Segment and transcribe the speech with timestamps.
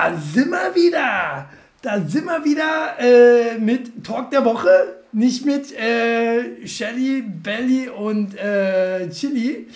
[0.00, 1.46] Da sind wir wieder.
[1.82, 4.70] Da sind wir wieder äh, mit Talk der Woche.
[5.12, 9.66] Nicht mit äh, Shelly, Belly und äh, Chili.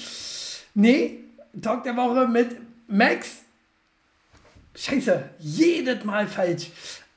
[0.72, 1.18] Nee,
[1.60, 2.56] Talk der Woche mit
[2.88, 3.42] Max.
[4.74, 6.70] Scheiße, jedes Mal falsch.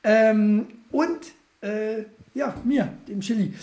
[0.04, 1.18] Ähm, und
[1.62, 2.02] äh,
[2.34, 3.54] ja, mir, dem Chili.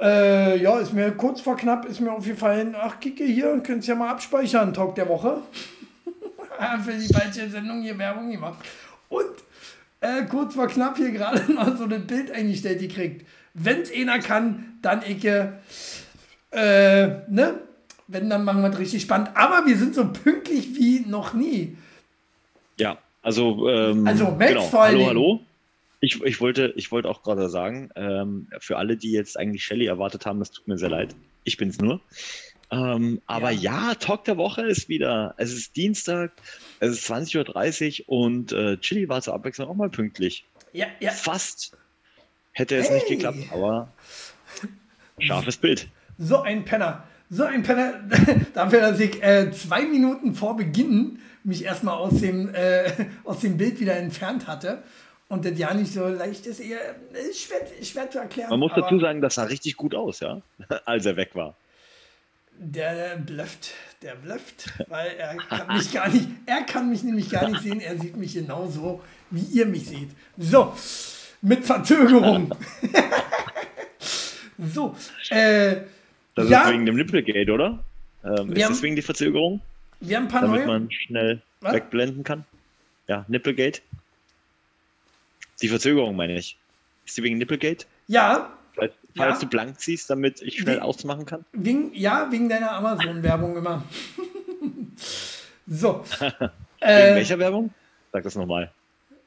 [0.00, 3.94] Äh, ja, ist mir kurz vor knapp, ist mir aufgefallen, ach, kicke hier, könnt ihr
[3.94, 5.42] ja mal abspeichern, Talk der Woche.
[6.84, 8.64] Für die falsche Sendung hier Werbung gemacht.
[9.08, 9.26] Und
[10.00, 13.26] äh, kurz vor knapp hier gerade noch so ein Bild eingestellt gekriegt.
[13.54, 15.46] Wenn es einer kann, dann ich, äh,
[16.50, 17.60] ne?
[18.08, 19.30] Wenn, dann machen wir es richtig spannend.
[19.34, 21.76] Aber wir sind so pünktlich wie noch nie.
[22.78, 24.62] Ja, also, ähm, also Max genau.
[24.62, 25.40] vor allen Hallo, hallo.
[26.00, 29.86] Ich, ich, wollte, ich wollte auch gerade sagen, ähm, für alle, die jetzt eigentlich Shelly
[29.86, 31.14] erwartet haben, das tut mir sehr leid.
[31.44, 32.00] Ich bin's nur.
[32.72, 33.94] Ähm, aber ja.
[33.94, 35.34] Talk der Woche ist wieder.
[35.36, 36.32] Es ist Dienstag,
[36.80, 40.46] es ist 20.30 Uhr und äh, Chili war zur Abwechslung auch mal pünktlich.
[40.72, 41.10] Ja, ja.
[41.10, 41.76] Fast
[42.52, 43.16] hätte es nicht Hey.
[43.16, 43.92] geklappt, aber
[45.18, 45.88] scharfes Bild.
[46.16, 47.04] So ein Penner.
[47.28, 48.00] So ein Penner.
[48.54, 52.90] Dafür, dass ich äh, zwei Minuten vor Beginn mich erstmal aus dem, äh,
[53.24, 54.82] aus dem Bild wieder entfernt hatte.
[55.28, 56.78] Und das ja nicht so leicht ist, eher
[57.12, 58.50] ist schwer, schwer zu erklären.
[58.50, 60.42] Man muss dazu sagen, das sah richtig gut aus, ja,
[60.84, 61.54] als er weg war.
[62.64, 63.70] Der blufft,
[64.02, 67.80] der blufft, weil er kann mich gar nicht, er kann mich nämlich gar nicht sehen,
[67.80, 70.10] er sieht mich genauso, wie ihr mich seht.
[70.38, 70.72] So,
[71.40, 72.54] mit Verzögerung.
[74.58, 74.94] so,
[75.30, 75.76] äh,
[76.36, 76.62] Das Ja.
[76.62, 77.82] ist wegen dem Nipplegate, oder?
[78.24, 79.60] Ähm, ist haben- das wegen die Verzögerung?
[80.00, 80.66] wir haben ein paar damit neue.
[80.66, 81.74] man schnell Was?
[81.74, 82.44] wegblenden kann.
[83.08, 83.80] Ja, Nipplegate.
[85.60, 86.56] Die Verzögerung meine ich.
[87.06, 87.86] Ist die wegen Nipplegate?
[88.08, 89.24] Ja, Falls, Ja.
[89.24, 91.44] falls du blank ziehst, damit ich schnell Wie- ausmachen kann?
[91.52, 93.82] wegen, ja, wegen deiner Amazon-Werbung immer.
[95.66, 96.50] so, Wegen
[96.80, 97.70] äh, welcher Werbung?
[98.12, 98.70] Sag das nochmal.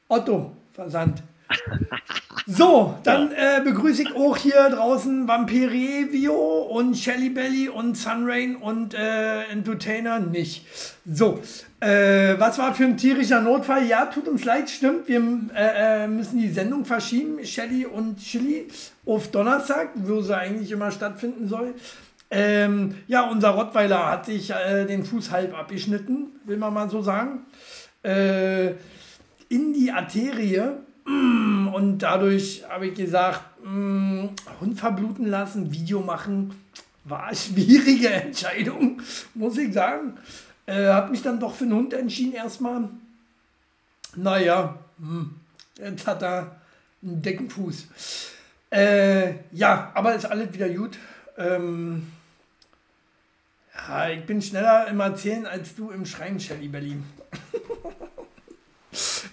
[0.08, 1.22] Otto Versand.
[2.48, 8.94] So, dann äh, begrüße ich auch hier draußen Vampirevio und Shelly Belly und Sunrain und
[8.94, 10.64] äh, Entertainer nicht.
[11.04, 11.40] So,
[11.80, 13.84] äh, was war für ein tierischer Notfall?
[13.86, 15.08] Ja, tut uns leid, stimmt.
[15.08, 15.20] Wir
[15.56, 18.68] äh, äh, müssen die Sendung verschieben, Shelly und Chili,
[19.04, 21.74] auf Donnerstag, wo sie eigentlich immer stattfinden soll.
[22.30, 27.02] Ähm, ja, unser Rottweiler hat sich äh, den Fuß halb abgeschnitten, will man mal so
[27.02, 27.40] sagen.
[28.04, 28.68] Äh,
[29.48, 34.26] in die Arterie mm, und dadurch habe ich gesagt, mm,
[34.60, 36.54] Hund verbluten lassen, Video machen,
[37.04, 39.00] war eine schwierige Entscheidung,
[39.34, 40.18] muss ich sagen.
[40.66, 42.88] Äh, habe mich dann doch für den Hund entschieden erstmal.
[44.16, 45.34] Naja, hm,
[45.78, 46.56] jetzt hat er
[47.02, 47.86] einen dicken Fuß.
[48.70, 50.98] Äh, ja, aber ist alles wieder gut.
[51.38, 52.10] Ähm,
[53.88, 57.04] ja, ich bin schneller im Erzählen als du im Schreien, Shelly Berlin.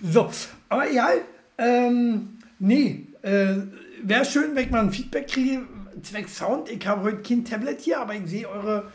[0.06, 0.30] So,
[0.68, 1.22] aber egal.
[1.58, 3.56] Ähm, nee, äh,
[4.02, 5.64] wäre schön, wenn ich mal ein Feedback kriege,
[6.02, 6.70] zwecks Sound.
[6.70, 8.92] Ich habe heute kein Tablet hier, aber ich sehe eure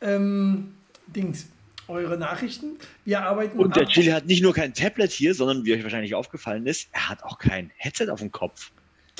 [0.00, 0.74] ähm,
[1.08, 1.46] Dings,
[1.88, 2.78] eure Nachrichten.
[3.04, 6.14] Wir arbeiten Und der Chili hat nicht nur kein Tablet hier, sondern wie euch wahrscheinlich
[6.14, 8.70] aufgefallen ist, er hat auch kein Headset auf dem Kopf.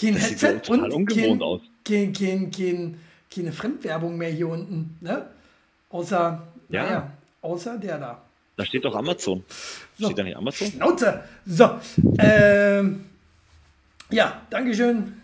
[0.01, 1.61] kein das sieht Headset so total und ungewohnt kein, aus.
[1.85, 3.01] Kein, kein, kein,
[3.35, 4.97] keine Fremdwerbung mehr hier unten.
[5.01, 5.27] Ne?
[5.91, 6.83] Außer, Ja.
[6.85, 8.23] naja, außer der da.
[8.61, 9.43] Da steht doch Amazon.
[9.99, 10.05] So.
[10.05, 10.71] Steht da nicht Amazon?
[10.71, 11.25] Schnauze.
[11.47, 11.81] So,
[12.19, 13.07] ähm,
[14.11, 15.15] ja, Dankeschön.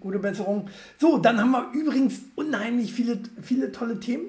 [0.00, 0.68] Gute Besserung.
[0.98, 4.24] So, dann haben wir übrigens unheimlich viele, viele tolle Themen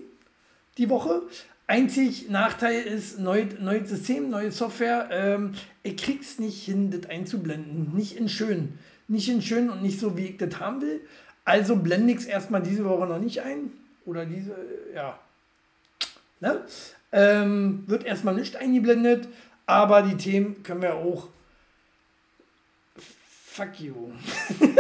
[0.78, 1.24] die Woche.
[1.66, 5.10] Einzig Nachteil ist neu, neues System, neue Software.
[5.10, 7.96] Ähm, ich krieg's nicht hin, das einzublenden.
[7.96, 8.78] Nicht in schön.
[9.08, 11.02] Nicht in schön und nicht so, wie ich das haben will.
[11.46, 13.72] Also blende ich es erstmal diese Woche noch nicht ein.
[14.06, 14.56] Oder diese,
[14.94, 15.20] ja.
[16.42, 16.64] Ne?
[17.18, 19.30] Ähm, wird erstmal nicht eingeblendet,
[19.66, 21.30] aber die Themen können wir auch.
[23.46, 24.12] Fuck you.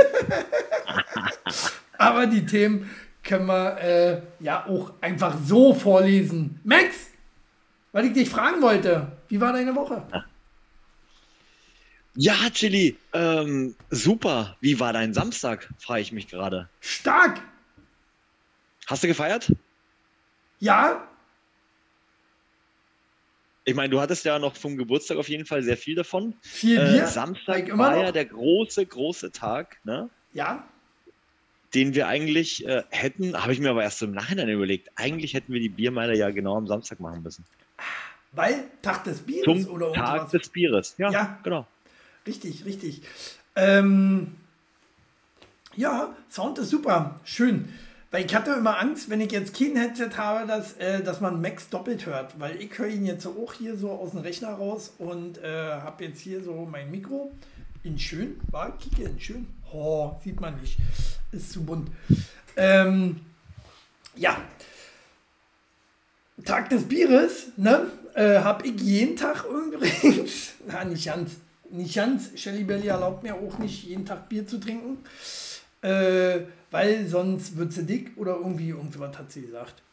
[1.98, 2.90] aber die Themen
[3.24, 6.60] können wir äh, ja auch einfach so vorlesen.
[6.66, 7.08] Max,
[7.94, 10.06] weil ich dich fragen wollte, wie war deine Woche?
[12.16, 14.58] Ja, Chili, ähm, super.
[14.60, 15.70] Wie war dein Samstag?
[15.80, 16.68] Frage ich mich gerade.
[16.81, 17.40] Stark!
[18.88, 19.54] Hast du gefeiert?
[20.60, 21.08] Ja,
[23.66, 26.36] Ich meine, du hattest ja noch vom Geburtstag auf jeden Fall sehr viel davon.
[26.42, 27.08] viel Äh, Bier.
[27.08, 28.04] Samstag like immer war noch.
[28.04, 30.10] ja der große, große Tag, ne?
[30.34, 30.68] Ja,
[31.74, 35.52] den wir eigentlich äh, hätten, habe ich mir aber erst im Nachhinein überlegt, eigentlich hätten
[35.52, 37.44] wir die Biermeile ja genau am Samstag machen müssen.
[38.32, 40.96] weil Tag des Bieres Zum oder Tag des Bieres.
[40.98, 41.40] Ja, Ja.
[41.44, 41.68] genau.
[42.26, 43.02] Richtig, richtig.
[43.58, 44.36] Ähm,
[45.76, 47.68] ja, Sound ist super, schön.
[48.16, 51.42] Weil ich hatte immer Angst, wenn ich jetzt kein Headset habe, dass, äh, dass man
[51.42, 54.94] Max doppelt hört, weil ich höre ihn jetzt auch hier so aus dem Rechner raus
[55.00, 57.34] und äh, habe jetzt hier so mein Mikro
[57.84, 59.48] in schön, war kicke in schön.
[59.70, 60.78] Oh, sieht man nicht,
[61.34, 61.92] ist zu bunt.
[62.56, 63.20] Ähm,
[64.16, 64.38] ja,
[66.46, 71.32] Tag des Bieres, ne, äh, habe ich jeden Tag übrigens, na nicht ganz,
[71.70, 75.00] nicht ganz, Shelly Belly erlaubt mir auch nicht jeden Tag Bier zu trinken.
[75.86, 79.84] Äh, weil sonst wird sie dick oder irgendwie irgendwas hat sie gesagt.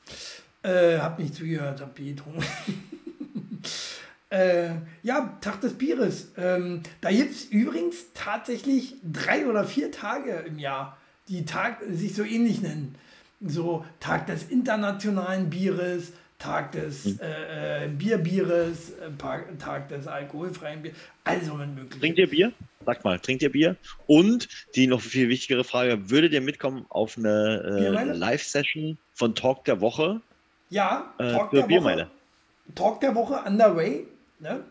[0.63, 2.43] Äh, hab nicht zugehört, hab Bier getrunken.
[4.31, 4.71] äh,
[5.03, 6.29] ja, Tag des Bieres.
[6.39, 10.97] Ähm, da gibt es übrigens tatsächlich drei oder vier Tage im Jahr,
[11.29, 12.95] die Tag, sich so ähnlich nennen.
[13.41, 16.13] So Tag des internationalen Bieres,
[16.43, 17.21] Tag des hm.
[17.21, 19.11] äh, äh Bierbieres, äh,
[19.59, 20.93] Tag des alkoholfreien Bier,
[21.23, 22.01] also wenn möglich.
[22.01, 22.53] Trinkt ihr Bier?
[22.85, 23.77] Sag mal, trinkt ihr Bier?
[24.09, 29.65] Und die noch viel wichtigere Frage, würdet ihr mitkommen auf eine äh, Live-Session von Talk
[29.67, 30.21] der Woche?
[30.69, 32.03] Ja, äh, Talk der Biermeile.
[32.03, 32.75] Woche.
[32.75, 34.07] Talk der Woche underway,
[34.41, 34.65] ne?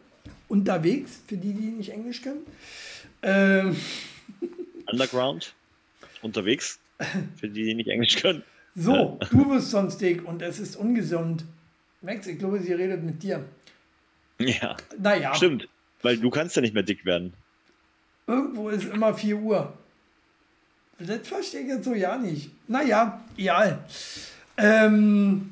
[0.49, 2.41] unterwegs, für die, die nicht Englisch können.
[3.23, 3.77] Ähm.
[4.91, 5.53] Underground,
[6.21, 6.79] unterwegs,
[7.37, 8.43] für die, die nicht Englisch können.
[8.75, 11.45] So, du wirst sonst dick und es ist ungesund.
[12.01, 13.45] Max, ich glaube, sie redet mit dir.
[14.39, 14.75] Ja.
[14.97, 15.35] Naja.
[15.35, 15.67] Stimmt,
[16.01, 17.33] weil du kannst ja nicht mehr dick werden.
[18.27, 19.77] Irgendwo ist immer 4 Uhr.
[20.99, 22.51] Das verstehe ich jetzt so ja nicht.
[22.67, 23.83] Naja, egal.
[24.57, 25.51] Ähm,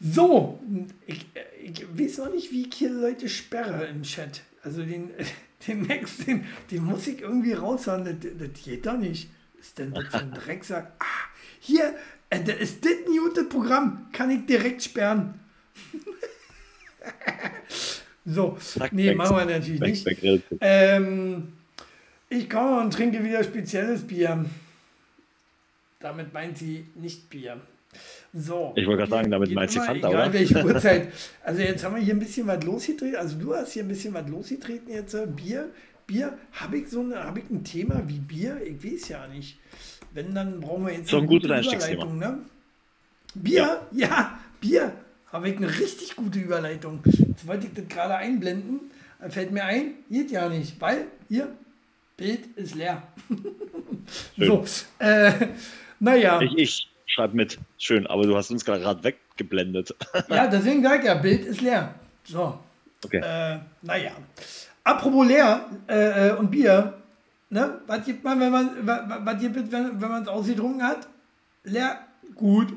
[0.00, 0.60] so,
[1.06, 1.26] ich,
[1.62, 4.42] ich weiß noch nicht, wie ich hier Leute sperre im Chat.
[4.62, 5.10] Also den,
[5.66, 8.04] den Max, den, den muss ich irgendwie raushauen.
[8.04, 9.28] Das, das geht doch nicht.
[9.58, 10.92] Ist denn das für ein Drecksack?
[11.00, 11.28] Ah,
[11.60, 11.94] hier,
[12.30, 14.06] äh, das ist das ein gutes Programm.
[14.12, 15.40] Kann ich direkt sperren.
[18.24, 18.58] so,
[18.92, 20.06] nee, machen wir natürlich nicht.
[20.60, 21.52] Ähm,
[22.28, 24.44] ich komme und trinke wieder spezielles Bier.
[26.00, 27.60] Damit meint sie nicht Bier.
[28.32, 28.72] So.
[28.76, 30.32] Ich wollte gerade sagen, damit meint sie Fanta, egal oder?
[30.32, 31.12] welche Uhrzeit.
[31.42, 33.16] Also jetzt haben wir hier ein bisschen was losgetreten.
[33.16, 35.14] Also du hast hier ein bisschen was losgetreten jetzt.
[35.14, 35.70] Äh, Bier.
[36.06, 38.60] Bier, habe ich so eine, habe ich ein Thema wie Bier?
[38.64, 39.58] Ich weiß ja nicht.
[40.12, 42.18] Wenn, dann brauchen wir jetzt so ein gutes Überleitung.
[42.18, 42.38] Ne?
[43.34, 44.08] Bier, ja.
[44.08, 44.92] ja, Bier.
[45.32, 47.00] Habe ich eine richtig gute Überleitung.
[47.04, 48.90] Jetzt wollte ich das gerade einblenden.
[49.28, 51.54] Fällt mir ein, geht ja nicht, weil hier
[52.16, 53.02] Bild ist leer.
[54.38, 54.64] so,
[54.98, 55.32] äh,
[56.00, 56.40] naja.
[56.40, 57.58] Ich, ich schreibe mit.
[57.76, 59.94] Schön, aber du hast uns gerade weggeblendet.
[60.28, 61.94] ja, deswegen sage ich ja, Bild ist leer.
[62.24, 62.58] So.
[63.04, 63.18] Okay.
[63.18, 64.12] Äh, naja.
[64.82, 66.94] Apropos leer äh, äh, und Bier.
[67.50, 67.80] Ne?
[67.86, 71.06] Was gibt man, wenn man, was, was gibt es, wenn, wenn man es ausgetrunken hat?
[71.64, 71.98] Leer,
[72.34, 72.72] gut.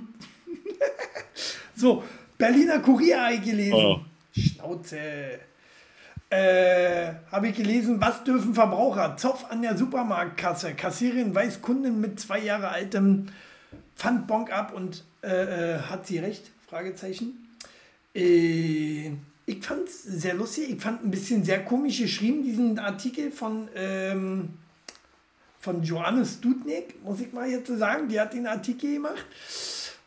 [1.76, 2.04] so,
[2.42, 3.74] Berliner Kurier gelesen.
[3.74, 4.00] Oh.
[4.36, 4.98] Schnauze
[6.32, 9.16] äh, habe ich gelesen, was dürfen Verbraucher?
[9.16, 10.74] Zoff an der Supermarktkasse.
[10.74, 13.28] Kassierin weist Kunden mit zwei Jahre altem
[13.96, 16.50] Pfandbon ab und äh, äh, hat sie recht?
[16.68, 17.48] Fragezeichen.
[18.16, 19.12] Äh,
[19.46, 20.72] ich fand es sehr lustig.
[20.72, 24.50] Ich fand ein bisschen sehr komisch geschrieben, diesen Artikel von, ähm,
[25.60, 28.10] von Johannes Dudnik, muss ich mal jetzt so sagen.
[28.10, 29.28] Die hat den Artikel gemacht.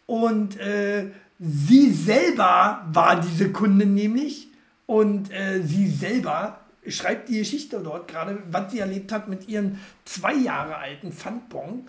[0.07, 1.07] Und äh,
[1.39, 4.49] sie selber war diese Kundin nämlich
[4.87, 9.79] und äh, sie selber schreibt die Geschichte dort gerade, was sie erlebt hat mit ihrem
[10.05, 11.89] zwei Jahre alten Pfandbon,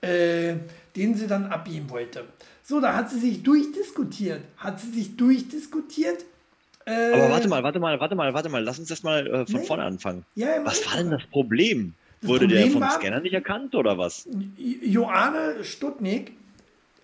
[0.00, 0.54] äh,
[0.96, 2.24] den sie dann abgeben wollte.
[2.62, 4.42] So, da hat sie sich durchdiskutiert.
[4.58, 6.24] Hat sie sich durchdiskutiert.
[6.84, 8.62] Äh, Aber warte mal, warte mal, warte mal, warte mal.
[8.62, 9.64] Lass uns das mal äh, von nein.
[9.64, 10.24] vorne anfangen.
[10.34, 11.94] Ja, was war denn das Problem?
[12.20, 14.28] Das Wurde Problem der vom war, Scanner nicht erkannt oder was?
[14.56, 16.32] Joanne Stutnik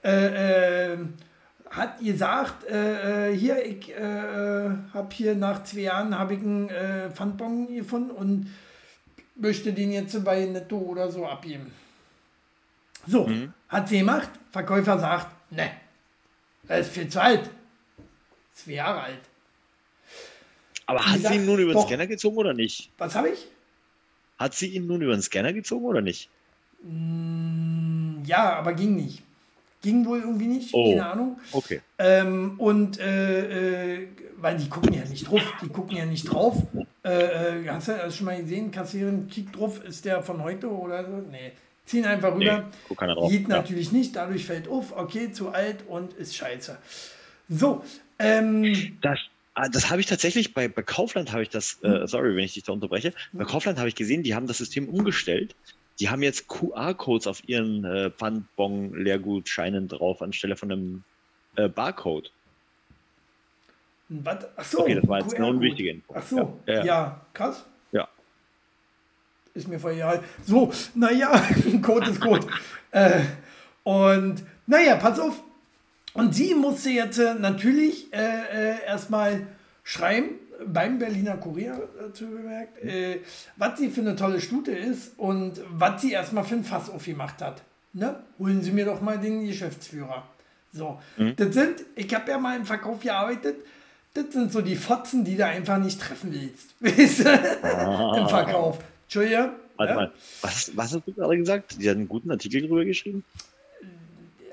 [0.02, 0.98] äh, äh
[1.76, 6.68] hat gesagt, äh, äh, hier, ich äh, habe hier nach zwei Jahren habe ich einen
[6.68, 8.54] äh, Pfandbon gefunden und
[9.36, 11.72] möchte den jetzt bei Netto oder so abgeben.
[13.06, 13.52] So, mhm.
[13.68, 14.30] hat sie gemacht.
[14.50, 15.70] Verkäufer sagt, ne,
[16.68, 17.50] er ist viel zu alt.
[18.52, 19.20] Zwei Jahre alt.
[20.86, 22.90] Aber hat sie ihn nun über den Scanner gezogen oder nicht?
[22.98, 23.46] Was habe ich?
[24.38, 26.28] Hat sie ihn nun über den Scanner gezogen oder nicht?
[26.82, 29.22] Mm, ja, aber ging nicht.
[29.84, 30.90] Ging wohl irgendwie nicht, oh.
[30.90, 31.38] keine Ahnung.
[31.52, 31.82] Okay.
[31.98, 36.56] Ähm, und äh, äh, weil die gucken ja nicht drauf, die gucken ja nicht drauf.
[37.04, 38.70] Äh, äh hast du das schon mal gesehen?
[38.70, 41.22] Kassierin kickt drauf, ist der von heute oder so?
[41.30, 41.52] Nee.
[41.84, 42.70] Ziehen einfach rüber.
[42.88, 43.56] Nee, Geht ja.
[43.56, 46.78] natürlich nicht, dadurch fällt auf, okay, zu alt und ist scheiße.
[47.50, 47.84] So.
[48.18, 49.18] Ähm, das
[49.52, 52.06] ah, das habe ich tatsächlich bei, bei Kaufland habe ich das, äh, hm.
[52.06, 54.88] sorry, wenn ich dich da unterbreche, bei Kaufland habe ich gesehen, die haben das System
[54.88, 55.54] umgestellt
[56.00, 61.04] die haben jetzt QR-Codes auf ihren äh, Pfandbon-Leergutscheinen drauf, anstelle von einem
[61.56, 62.32] äh, Barcode.
[64.08, 64.46] Was?
[64.56, 66.14] Ach so, okay, das war jetzt nur ein wichtiger Info.
[66.16, 66.84] Ach so, ja, ja.
[66.84, 67.64] ja, krass.
[67.92, 68.08] Ja.
[69.54, 70.22] Ist mir voll egal.
[70.44, 71.30] So, naja,
[71.82, 72.46] Code ist Code.
[72.90, 73.20] äh,
[73.84, 75.42] und Naja, pass auf.
[76.14, 79.46] Und sie musste jetzt äh, natürlich äh, äh, erstmal
[79.82, 80.30] schreiben,
[80.66, 83.20] beim Berliner Kurier äh, zu bemerkt, äh,
[83.56, 87.40] was sie für eine tolle Stute ist und was sie erstmal für ein Fass aufgemacht
[87.42, 87.62] hat.
[87.92, 88.16] Ne?
[88.38, 90.24] Holen Sie mir doch mal den Geschäftsführer.
[90.72, 91.36] So, mhm.
[91.36, 93.56] das sind, ich habe ja mal im Verkauf gearbeitet,
[94.14, 96.74] das sind so die Fotzen, die du einfach nicht treffen willst.
[96.80, 97.64] Weißt du?
[97.64, 98.16] Ah.
[98.18, 98.78] Im Verkauf.
[99.04, 99.50] Entschuldigung.
[99.76, 99.96] Warte ja?
[99.96, 101.80] mal, was, was hast du gerade gesagt?
[101.80, 103.24] Die hat einen guten Artikel drüber geschrieben?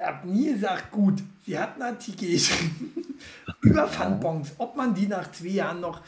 [0.01, 1.21] Habe nie gesagt, gut.
[1.45, 3.15] Sie hat einen Artikel geschrieben
[3.61, 6.01] über Pfandbons, ob man die nach zwei Jahren noch,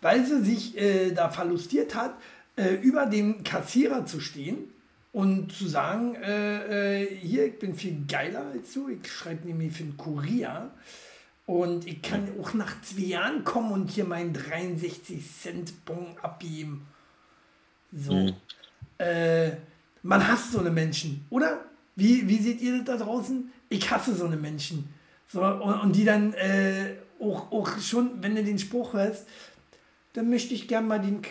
[0.00, 2.14] weil sie sich äh, da verlustiert hat,
[2.56, 4.58] äh, über dem Kassierer zu stehen
[5.12, 9.72] und zu sagen, äh, äh hier, ich bin viel geiler als du, ich schreibe nämlich
[9.72, 10.70] für den Kurier
[11.46, 16.86] und ich kann auch nach zwei Jahren kommen und hier meinen 63 Cent Bon abgeben.
[17.92, 18.12] So.
[18.14, 18.34] Mhm.
[18.98, 19.50] Äh,
[20.02, 21.64] man hasst so eine Menschen, oder?
[21.96, 23.52] Wie, wie seht ihr das da draußen?
[23.68, 24.92] Ich hasse so eine Menschen.
[25.32, 29.26] So, und, und die dann äh, auch, auch schon, wenn du den Spruch hörst,
[30.12, 31.22] dann möchte ich gerne mal den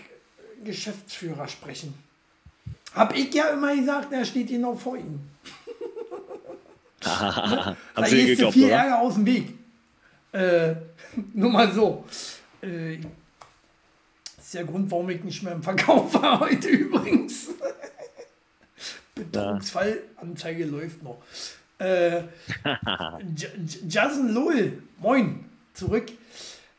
[0.63, 1.93] Geschäftsführer sprechen.
[2.93, 5.29] Hab ich ja immer gesagt, er steht genau vor Ihnen.
[7.01, 7.75] da
[8.07, 8.75] gehst du viel oder?
[8.75, 9.53] Ärger aus dem Weg.
[10.31, 10.75] Äh,
[11.33, 12.05] nur mal so.
[12.61, 12.97] Äh,
[14.35, 17.49] das ist der Grund, warum ich nicht mehr im Verkauf war heute übrigens.
[19.15, 21.21] Betrugsfall, Anzeige läuft noch.
[21.77, 22.23] Äh,
[23.87, 26.11] Jason Lowell, moin, zurück.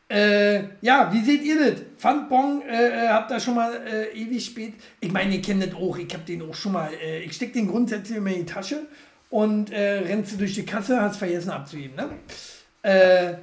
[0.07, 1.81] Äh, ja, wie seht ihr das?
[1.97, 4.73] Pfandbon, äh, äh, habt ihr schon mal äh, ewig spät.
[4.99, 6.91] Ich meine, ihr kennt das auch, ich hab den auch schon mal.
[6.93, 8.81] Äh, ich steck den grundsätzlich immer in die Tasche
[9.31, 11.95] und äh, rennst du durch die Kasse, hast vergessen abzuheben.
[11.95, 12.09] Ne?
[12.83, 13.33] Äh,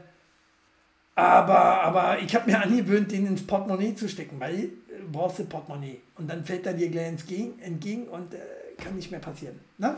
[1.16, 4.70] aber, aber ich habe mir angewöhnt, den ins Portemonnaie zu stecken, weil
[5.10, 6.00] brauchst du Portemonnaie.
[6.16, 8.34] Und dann fällt er dir gleich entgegen, entgegen und
[8.82, 9.58] kann nicht mehr passieren.
[9.78, 9.96] Ne?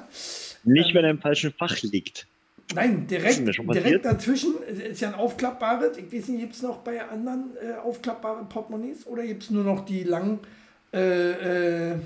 [0.64, 2.26] Nicht, ähm, wenn er im falschen Fach liegt.
[2.74, 5.98] Nein, direkt, direkt dazwischen ist ja ein aufklappbares.
[5.98, 9.64] Ich weiß nicht, gibt es noch bei anderen äh, aufklappbaren Portemonnaies oder gibt es nur
[9.64, 10.40] noch die langen
[10.92, 11.98] äh, äh,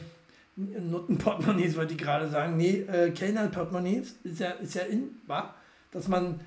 [0.57, 2.57] Nuttenportemonnaies, wollte ich gerade sagen.
[2.57, 5.55] Nee, äh, Kellner-Portemonnaies ist ja, ist ja in, war,
[5.93, 6.41] dass man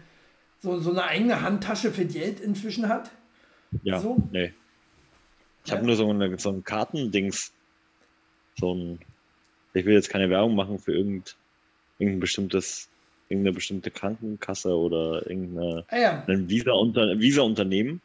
[0.59, 3.11] so, so eine eigene Handtasche für Geld inzwischen hat?
[3.83, 4.17] Ja, so?
[4.31, 4.53] nee.
[5.63, 5.77] Ich ja.
[5.77, 7.53] habe nur so, eine, so ein Kartendings.
[8.59, 8.99] So ein.
[9.73, 11.37] Ich will jetzt keine Werbung machen für irgend,
[11.97, 12.89] irgendein bestimmtes,
[13.29, 16.23] irgendeine bestimmte Krankenkasse oder irgendeine ah, ja.
[16.27, 17.21] ein Visa-Unternehmen.
[17.21, 17.43] Visa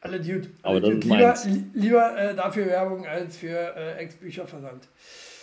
[0.00, 0.48] Alle Dude.
[0.62, 1.24] Alle Aber das Dude.
[1.24, 4.88] Ist lieber, lieber äh, dafür Werbung als für äh, Ex-Bücherversand.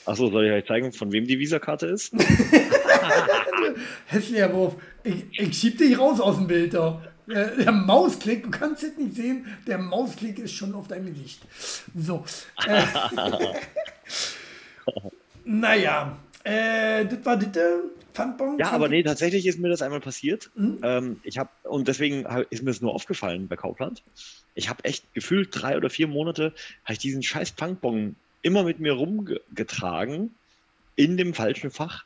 [0.05, 2.13] Achso, soll ich euch zeigen, von wem die Visa-Karte ist?
[4.07, 4.75] Hässlicher Wurf.
[5.03, 7.01] Ich, ich schieb dich raus aus dem Bild da.
[7.25, 11.41] Der, der Mausklick, du kannst es nicht sehen, der Mausklick ist schon auf deinem Gesicht.
[11.95, 12.25] So.
[15.45, 17.79] Naja, äh, das war das äh,
[18.13, 18.59] Pfandbon.
[18.59, 20.49] Ja, aber nee, tatsächlich ist mir das einmal passiert.
[20.55, 20.79] Mhm.
[20.83, 24.03] Ähm, ich habe und deswegen ist mir das nur aufgefallen bei Kaufland.
[24.55, 28.79] Ich habe echt gefühlt drei oder vier Monate, habe ich diesen scheiß Pfandbon immer mit
[28.79, 30.35] mir rumgetragen
[30.95, 32.05] in dem falschen Fach.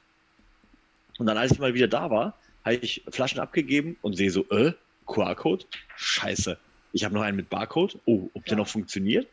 [1.18, 4.46] Und dann, als ich mal wieder da war, habe ich Flaschen abgegeben und sehe so,
[4.50, 4.74] äh,
[5.08, 5.66] QR-Code?
[5.96, 6.58] Scheiße.
[6.94, 8.00] Ich habe noch einen mit Barcode.
[8.06, 8.50] Oh, ob ja.
[8.50, 9.28] der noch funktioniert?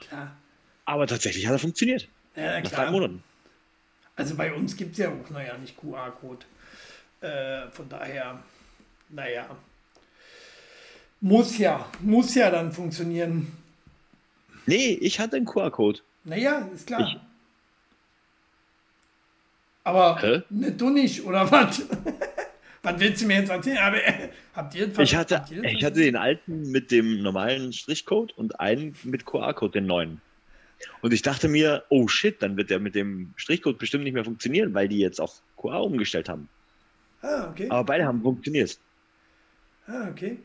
[0.00, 0.36] Klar.
[0.86, 2.08] Aber tatsächlich hat er funktioniert.
[2.36, 3.22] Ja, Nach drei Monaten.
[4.20, 6.44] Also bei uns gibt es ja auch, naja, nicht QR-Code.
[7.22, 8.42] Äh, von daher,
[9.08, 9.48] naja.
[11.22, 13.50] Muss ja, muss ja dann funktionieren.
[14.66, 16.00] Nee, ich hatte einen QR-Code.
[16.24, 17.00] Naja, ist klar.
[17.00, 17.16] Ich...
[19.84, 20.42] Aber Hä?
[20.50, 21.80] ne, du nicht, oder was?
[22.82, 23.78] was willst du mir jetzt erzählen?
[23.78, 28.60] Aber, äh, habt ihr ich hatte, ich hatte den alten mit dem normalen Strichcode und
[28.60, 30.20] einen mit QR-Code, den neuen.
[31.02, 34.24] Und ich dachte mir, oh shit, dann wird der mit dem Strichcode bestimmt nicht mehr
[34.24, 36.48] funktionieren, weil die jetzt auf QR umgestellt haben.
[37.22, 37.68] Ah, okay.
[37.68, 38.78] Aber beide haben funktioniert.
[39.86, 40.38] Ah, okay.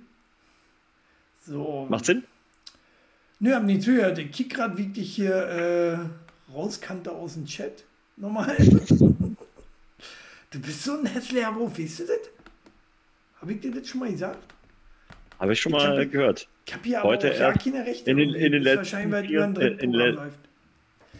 [1.45, 1.85] So.
[1.89, 2.23] Macht Sinn?
[3.39, 4.17] Nö, haben nicht zugehört.
[4.17, 7.83] Der kick gerade wirklich hier äh, rauskante aus dem Chat.
[8.17, 8.55] Nochmal.
[10.51, 12.19] du bist so ein hässlicher Wurf, weißt du das?
[13.41, 14.54] Habe ich dir das schon mal gesagt?
[15.39, 16.47] Habe ich schon ich mal hab, gehört.
[16.65, 18.09] Ich habe hier Heute aber auch keine Rechte.
[18.09, 20.31] In den, in den letzten vier, äh, in, le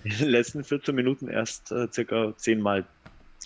[0.04, 2.86] in den letzten 14 Minuten erst äh, circa 10 Mal.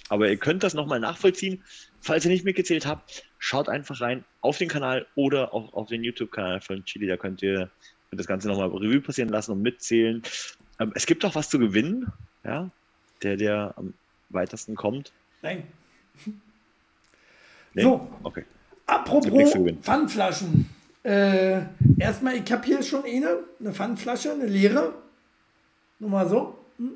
[0.10, 1.64] Aber ihr könnt das nochmal nachvollziehen.
[2.02, 6.04] Falls ihr nicht mitgezählt habt, schaut einfach rein auf den Kanal oder auch auf den
[6.04, 7.08] YouTube-Kanal von Chili.
[7.08, 7.70] Da könnt ihr
[8.12, 10.22] das Ganze nochmal Revue passieren lassen und mitzählen.
[10.80, 12.12] Ähm, es gibt auch was zu gewinnen,
[12.44, 12.70] ja,
[13.22, 13.94] der, der am
[14.30, 15.12] weitesten kommt.
[15.42, 15.64] Nein.
[17.74, 17.84] Nee?
[17.84, 18.46] So, okay.
[18.90, 20.70] Apropos Pfandflaschen.
[21.04, 21.62] Äh,
[21.98, 24.94] erstmal, ich habe hier schon eine, eine Pfandflasche, eine leere.
[26.00, 26.58] Nur mal so.
[26.78, 26.92] Hm.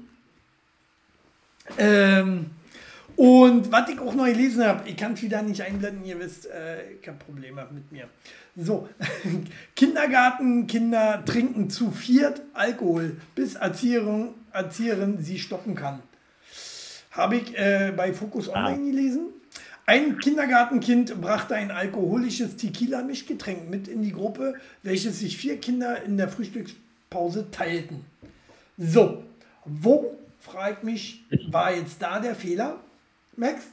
[1.77, 2.45] Ähm,
[3.15, 6.47] Und was ich auch noch gelesen habe, ich kann es wieder nicht einblenden, ihr wisst,
[6.47, 8.07] äh, ich habe Probleme mit mir.
[8.55, 8.89] So,
[9.75, 16.01] Kindergarten, Kinder trinken zu viert Alkohol, bis Erzieherin, Erzieherin sie stoppen kann.
[17.12, 18.65] Habe ich äh, bei Focus Ah.
[18.65, 19.27] Online gelesen.
[19.86, 26.16] Ein Kindergartenkind brachte ein alkoholisches Tequila-Mischgetränk mit in die Gruppe, welches sich vier Kinder in
[26.16, 28.06] der Frühstückspause teilten.
[28.78, 29.24] So,
[29.66, 32.80] wo, frage ich mich, war jetzt da der Fehler?
[33.36, 33.63] Max?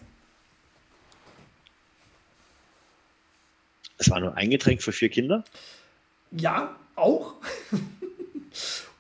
[3.99, 5.45] Es war nur ein Getränk für vier Kinder.
[6.33, 7.35] Ja, auch.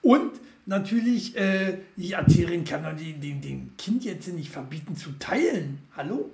[0.02, 0.32] Und
[0.66, 5.80] natürlich, äh, die Erzieherin kann doch dem, dem, dem Kind jetzt nicht verbieten zu teilen.
[5.96, 6.30] Hallo?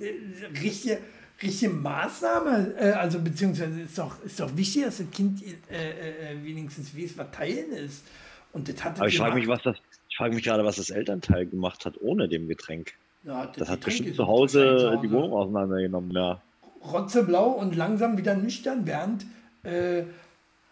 [0.00, 0.98] Äh, richtige,
[1.42, 6.44] richtige Maßnahme, äh, also beziehungsweise ist doch, ist doch wichtig, dass das Kind äh, äh,
[6.44, 8.04] wenigstens weiß, was teilen ist.
[8.52, 9.76] Und das hat Aber ich frage mich, was das,
[10.08, 12.94] ich frage mich gerade, was das Elternteil gemacht hat ohne dem Getränk.
[13.24, 16.40] Ja, Das hat Getränk bestimmt zu Hause die Wohnung auseinandergenommen, ja.
[16.82, 19.26] rotzeblau und langsam wieder nüchtern, während
[19.64, 20.04] äh,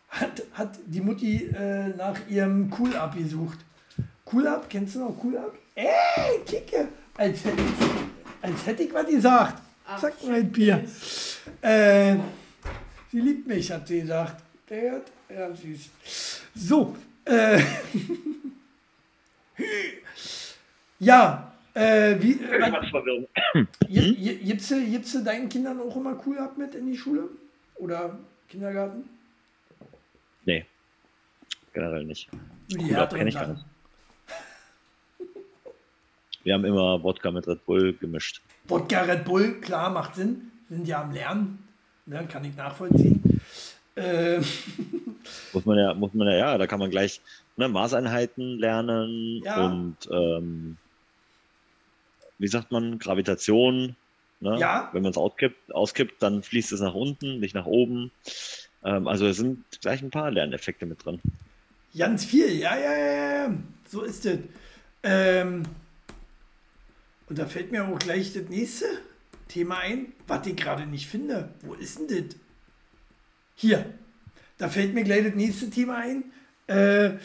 [0.08, 3.58] hat, hat die Mutti äh, nach ihrem Cool-Up gesucht.
[4.32, 5.54] Cool-Up, kennst du noch Cool-Up?
[5.74, 6.88] Ey, Kicke!
[7.16, 8.05] Als hätte ich,
[8.42, 9.62] als hätte ich was gesagt.
[9.98, 10.84] Zack, mein Bier.
[11.62, 12.16] Äh,
[13.10, 14.42] sie liebt mich, hat sie gesagt.
[14.68, 15.90] Der hört, ja, süß.
[16.54, 17.60] So, äh,
[20.98, 26.74] ja, äh, wie, äh, Gibst du, gibst du deinen Kindern auch immer cool ab mit
[26.74, 27.28] in die Schule?
[27.76, 29.08] Oder Kindergarten?
[30.44, 30.64] Nee,
[31.72, 32.28] generell nicht.
[32.72, 33.64] Cool Up härteren kenn ich gar nicht.
[36.46, 38.40] Wir haben immer Wodka mit Red Bull gemischt.
[38.68, 40.52] Wodka Red Bull, klar, macht Sinn.
[40.70, 41.58] Sind ja am Lernen.
[42.06, 43.40] Ne, kann ich nachvollziehen.
[43.96, 44.38] Äh,
[45.52, 47.20] Muss man ja, muss man ja, ja, da kann man gleich
[47.56, 49.66] ne, Maßeinheiten lernen Ja.
[49.66, 50.76] und ähm,
[52.38, 53.96] wie sagt man, Gravitation.
[54.38, 54.56] Ne?
[54.60, 54.88] Ja.
[54.92, 58.12] Wenn man es auskippt, auskippt, dann fließt es nach unten, nicht nach oben.
[58.84, 61.18] Ähm, also es sind gleich ein paar Lerneffekte mit drin.
[61.98, 63.54] ganz viel, ja, ja, ja, ja.
[63.90, 64.38] So ist es.
[65.02, 65.64] Ähm,
[67.28, 68.86] und da fällt mir auch gleich das nächste
[69.48, 71.50] Thema ein, was ich gerade nicht finde.
[71.62, 72.36] Wo ist denn das?
[73.54, 73.86] Hier.
[74.58, 76.24] Da fällt mir gleich das nächste Thema ein.
[76.66, 77.16] Äh,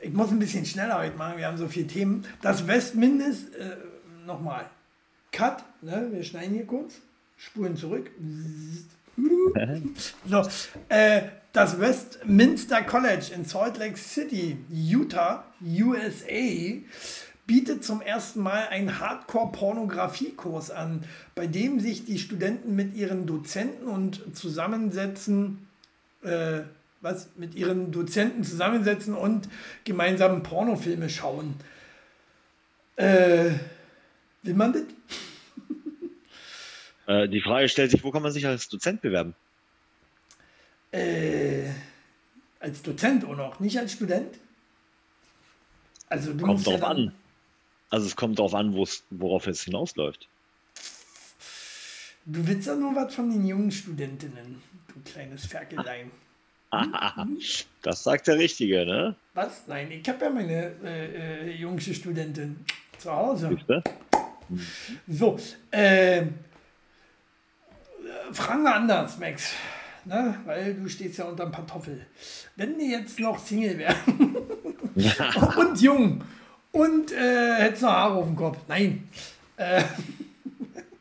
[0.00, 2.24] ich muss ein bisschen schneller heute machen, wir haben so viele Themen.
[2.42, 3.76] Das Westmindest, äh,
[4.24, 4.70] nochmal.
[5.32, 6.08] Cut, ne?
[6.12, 6.94] wir schneiden hier kurz,
[7.36, 8.10] spulen zurück.
[10.28, 10.46] So,
[10.90, 11.22] äh,
[11.54, 16.82] das Westminster College in Salt Lake City, Utah, USA,
[17.46, 21.04] bietet zum ersten Mal einen Hardcore-Pornografiekurs an,
[21.34, 25.68] bei dem sich die Studenten mit ihren Dozenten und zusammensetzen,
[26.22, 26.60] äh,
[27.00, 29.48] was mit ihren Dozenten zusammensetzen und
[29.84, 31.54] gemeinsam Pornofilme schauen.
[32.96, 33.50] Äh,
[34.42, 34.82] will man das?
[37.08, 39.36] Äh, die Frage stellt sich, wo kann man sich als Dozent bewerben?
[40.90, 41.68] Äh,
[42.58, 44.36] als Dozent auch noch, nicht als Student?
[46.08, 47.14] Also du Kommt musst ja drauf dann, an.
[47.90, 48.74] Also es kommt darauf an,
[49.10, 50.28] worauf es hinausläuft.
[52.24, 56.10] Du willst ja nur was von den jungen Studentinnen, du kleines Ferkelein.
[57.82, 59.14] Das sagt der Richtige, ne?
[59.34, 59.68] Was?
[59.68, 62.64] Nein, ich habe ja meine äh, äh, jüngste Studentin
[62.98, 63.56] zu Hause.
[63.66, 63.82] Du?
[65.06, 65.38] So,
[65.70, 66.24] äh,
[68.32, 69.52] fragen wir anders, Max.
[70.04, 70.40] Ne?
[70.44, 72.04] Weil du stehst ja unterm Pantoffel.
[72.56, 74.36] Wenn die jetzt noch Single wären
[75.56, 76.24] und jung
[76.76, 78.58] und äh, hättest noch Haare auf dem Kopf.
[78.68, 79.08] Nein.
[79.56, 79.82] Äh,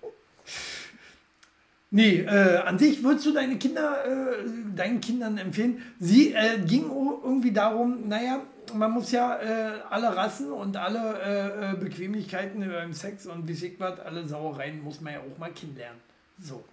[1.92, 5.82] nee, äh, an sich würdest du deine Kinder, äh, deinen Kindern empfehlen.
[6.00, 8.42] Sie äh, ging irgendwie darum, naja,
[8.74, 14.00] man muss ja äh, alle Rassen und alle Bequemlichkeiten beim Sex und wie sich was,
[14.00, 16.00] alle Sauereien muss man ja auch mal kennenlernen.
[16.40, 16.64] So.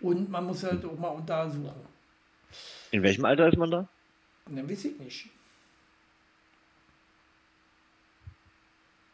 [0.00, 1.70] Und man muss halt auch mal untersuchen.
[2.90, 3.88] In welchem Alter ist man da?
[4.46, 5.30] Dann weiß ich nicht.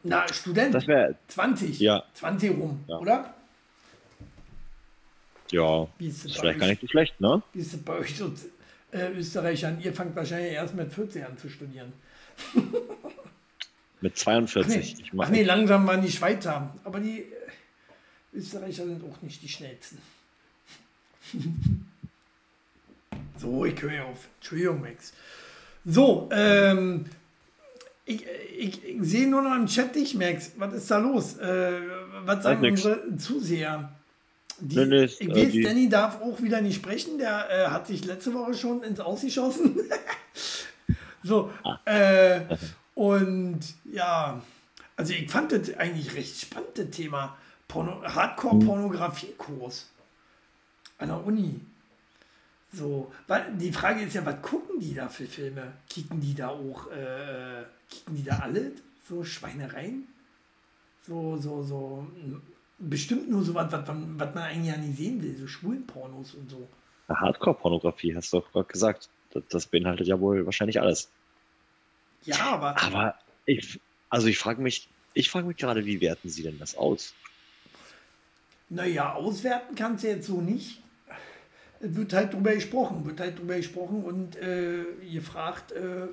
[0.03, 0.73] Na, Student.
[0.73, 1.79] Das wäre, 20.
[1.79, 2.03] Ja.
[2.13, 2.97] 20 rum, Ja.
[2.99, 3.33] oder?
[5.51, 6.71] ja, ist das ist vielleicht gar euch?
[6.73, 7.41] nicht so schlecht, ne?
[7.53, 8.31] Wie ist das bei euch so
[8.91, 9.79] äh, Österreichern?
[9.81, 11.91] Ihr fangt wahrscheinlich erst mit 14 an zu studieren.
[14.01, 14.67] Mit Ach 42.
[14.75, 16.73] nee, Ich Ach mach, nee, langsam waren die Schweizer.
[16.83, 17.25] Aber die äh,
[18.33, 19.97] Österreicher sind auch nicht die schnellsten.
[23.37, 24.27] so, ich höre auf.
[24.37, 25.13] Entschuldigung, Max.
[25.83, 27.05] So, ähm,
[28.09, 28.25] ich,
[28.57, 30.51] ich, ich sehe nur noch im Chat dich, Max.
[30.57, 31.37] Was ist da los?
[31.37, 31.71] Äh,
[32.25, 32.83] was sagen nix.
[32.85, 33.91] unsere Zuseher?
[34.59, 37.17] Die, nee, ist, ich äh, weiß, die- Danny darf auch wieder nicht sprechen.
[37.17, 39.77] Der äh, hat sich letzte Woche schon ins Ausgeschossen.
[41.23, 41.79] so, Ah.
[41.85, 42.41] äh,
[42.95, 44.41] und ja,
[44.97, 47.37] Also ich fand das eigentlich recht spannend, das Thema
[47.69, 49.87] Porno Hardcore-Pornografiekurs
[50.97, 51.61] an der Uni.
[52.73, 55.71] So, weil die Frage ist ja, was gucken die da für Filme?
[55.89, 58.71] Kicken die da auch, äh, kicken die da alle?
[59.07, 60.07] So Schweinereien?
[61.07, 62.07] So, so, so,
[62.77, 66.49] bestimmt nur so was, was, was man eigentlich ja nicht sehen will, so Schwulenpornos und
[66.49, 66.67] so.
[67.09, 69.09] Hardcore-Pornografie, hast du doch gerade gesagt.
[69.31, 71.09] Das, das, beinhaltet ja wohl wahrscheinlich alles.
[72.23, 72.81] Ja, aber.
[72.81, 76.75] Aber ich, also ich frage mich, ich frage mich gerade, wie werten sie denn das
[76.75, 77.13] aus?
[78.69, 80.81] Naja, auswerten kannst du jetzt so nicht.
[81.79, 86.07] Es wird halt drüber gesprochen, wird halt drüber gesprochen und äh, gefragt, äh,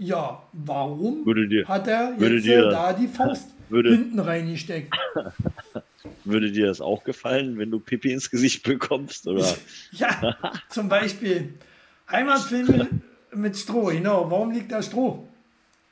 [0.00, 4.94] ja, warum dir, hat er jetzt dir, äh, da die Faust würde, hinten reingesteckt?
[6.24, 9.26] Würde dir das auch gefallen, wenn du Pipi ins Gesicht bekommst?
[9.26, 9.54] Oder?
[9.92, 10.36] ja,
[10.68, 11.54] zum Beispiel
[12.10, 12.88] Heimatfilme
[13.34, 14.30] mit Stroh, genau.
[14.30, 15.28] Warum liegt da Stroh?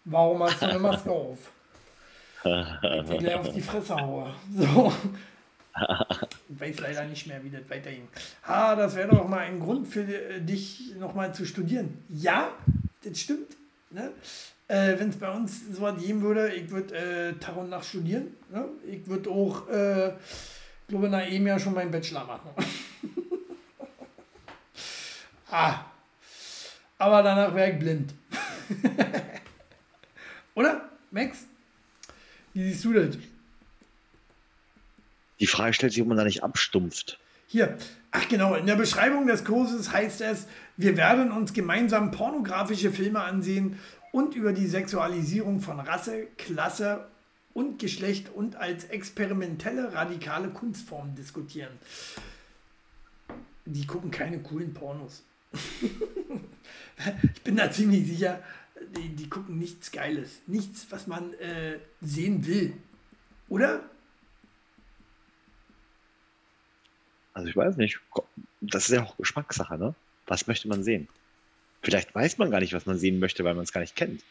[0.05, 1.39] Warum hast du eine Maske auf?
[2.45, 4.35] Ich gleich auf die Fresse haue.
[4.57, 4.93] So.
[6.49, 8.09] Ich weiß leider nicht mehr, wie das weiterging.
[8.47, 10.05] Ha, das wäre doch mal ein Grund für
[10.41, 12.03] dich, nochmal zu studieren.
[12.09, 12.53] Ja,
[13.05, 13.59] das stimmt.
[13.91, 14.13] Ne?
[14.69, 17.87] Äh, Wenn es bei uns so was geben würde, ich würde äh, Tag und Nacht
[17.87, 18.37] studieren.
[18.51, 18.67] Ne?
[18.87, 20.13] Ich würde auch, äh,
[20.89, 22.51] glaube nach einem Jahr schon meinen Bachelor machen.
[25.51, 25.85] ah.
[26.99, 28.13] Aber danach wäre ich blind.
[30.55, 31.47] Oder, Max?
[32.53, 33.17] Wie siehst du das?
[35.41, 37.19] Die Frage stellt sich, ob man da nicht abstumpft.
[37.47, 37.79] Hier,
[38.11, 43.21] ach genau, in der Beschreibung des Kurses heißt es, wir werden uns gemeinsam pornografische Filme
[43.21, 43.79] ansehen
[44.13, 47.07] und über die Sexualisierung von Rasse, Klasse
[47.55, 51.73] und Geschlecht und als experimentelle radikale Kunstformen diskutieren.
[53.67, 55.25] Die gucken keine coolen Pornos.
[57.35, 58.43] ich bin da ziemlich sicher,
[58.97, 60.41] die, die gucken nichts Geiles.
[60.47, 62.75] Nichts, was man äh, sehen will.
[63.49, 63.83] Oder?
[67.39, 68.01] Also ich weiß nicht.
[68.61, 69.95] Das ist ja auch Geschmackssache, ne?
[70.27, 71.07] Was möchte man sehen?
[71.83, 74.25] Vielleicht weiß man gar nicht, was man sehen möchte, weil man es gar nicht kennt.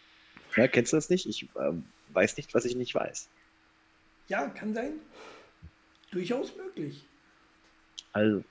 [0.57, 1.25] Ja, kennst du das nicht?
[1.25, 1.71] Ich äh,
[2.09, 3.29] weiß nicht, was ich nicht weiß.
[4.27, 4.91] Ja, kann sein.
[6.11, 7.05] Durchaus möglich.
[8.11, 8.43] Also.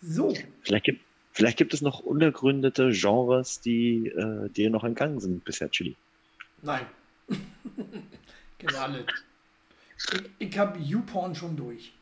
[0.00, 0.34] So.
[0.62, 5.70] Vielleicht gibt, vielleicht gibt es noch unergründete Genres, die äh, dir noch entgangen sind bisher,
[5.70, 5.96] Chili.
[6.62, 6.86] Nein.
[8.58, 9.04] genau alles.
[9.98, 11.92] Ich, ich habe YouPorn schon durch.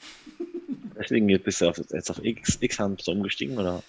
[0.98, 3.82] Deswegen bist du auf, jetzt auf X, X-Hand umgestiegen, oder?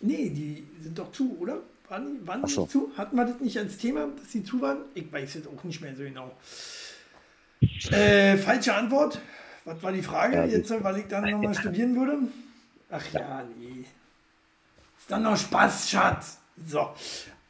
[0.00, 1.58] Nee, die sind doch zu, oder?
[1.88, 2.66] Waren die, waren die so.
[2.66, 2.90] zu?
[2.96, 4.78] Hatten wir das nicht als Thema, dass sie zu waren?
[4.94, 6.32] Ich weiß jetzt auch nicht mehr so genau.
[7.90, 9.20] Äh, falsche Antwort.
[9.64, 12.18] Was war die Frage ja, jetzt, weil ich dann nochmal studieren würde?
[12.90, 13.84] Ach ja, nee.
[14.98, 16.38] Ist dann noch Spaß, Schatz.
[16.66, 16.90] So.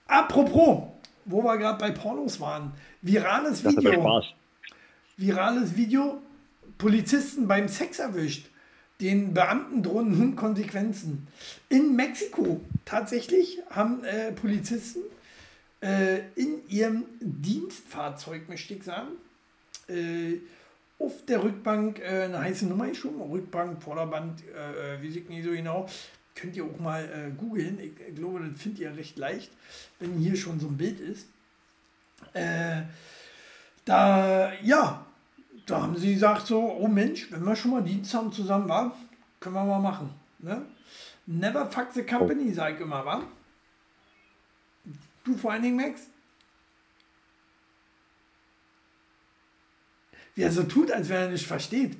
[0.07, 0.89] Apropos,
[1.25, 2.73] wo wir gerade bei Pornos waren.
[3.01, 4.23] Virales Video.
[5.17, 6.21] Virales Video.
[6.79, 8.49] Polizisten beim Sex erwischt.
[9.03, 11.27] Den Beamten drohen nun Konsequenzen.
[11.69, 15.01] In Mexiko tatsächlich haben äh, Polizisten
[15.83, 19.09] äh, in ihrem Dienstfahrzeug, möchte ich sagen,
[19.89, 20.39] äh,
[21.01, 23.21] auf der Rückbank äh, eine heiße Nummer geschoben.
[23.21, 25.89] Rückbank, Vorderband, äh, äh, wie sieht nicht so genau.
[26.37, 27.79] Könnt ihr auch mal googeln.
[27.81, 29.51] Ich, ich, glaube, das findet ihr recht leicht,
[29.99, 31.27] wenn hier schon so ein Bild ist.
[33.85, 35.07] da, ja,
[35.67, 38.97] da haben sie gesagt so, oh Mensch, wenn wir schon mal Dienst haben zusammen, war,
[39.41, 40.11] können wir mal machen.
[40.39, 40.65] Ne?
[41.27, 42.55] Never fuck the company, oh.
[42.55, 43.23] sag ich immer, wa?
[45.25, 46.09] Du vor allen Dingen, Max?
[50.35, 51.97] Wie er so tut, als wenn er nicht versteht.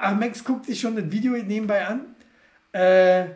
[0.00, 2.16] Ach, Max guckt sich schon das Video nebenbei an.
[2.72, 3.26] Äh,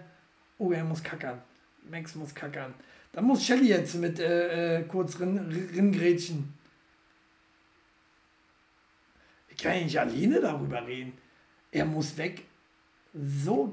[0.59, 1.41] oh, er muss kackern.
[1.89, 2.75] Max muss kackern.
[3.13, 6.37] Da muss Shelly jetzt mit äh, äh kurz ringrätschen.
[6.37, 6.56] Rin
[9.57, 11.15] ich kann ja nicht alleine darüber reden.
[11.73, 12.43] Er muss weg.
[13.15, 13.73] So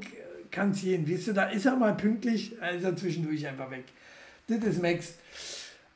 [0.50, 1.10] kann es gehen.
[1.10, 3.84] Weißt du, da ist er mal pünktlich, da ist er zwischendurch einfach weg.
[4.48, 5.18] Das ist Max.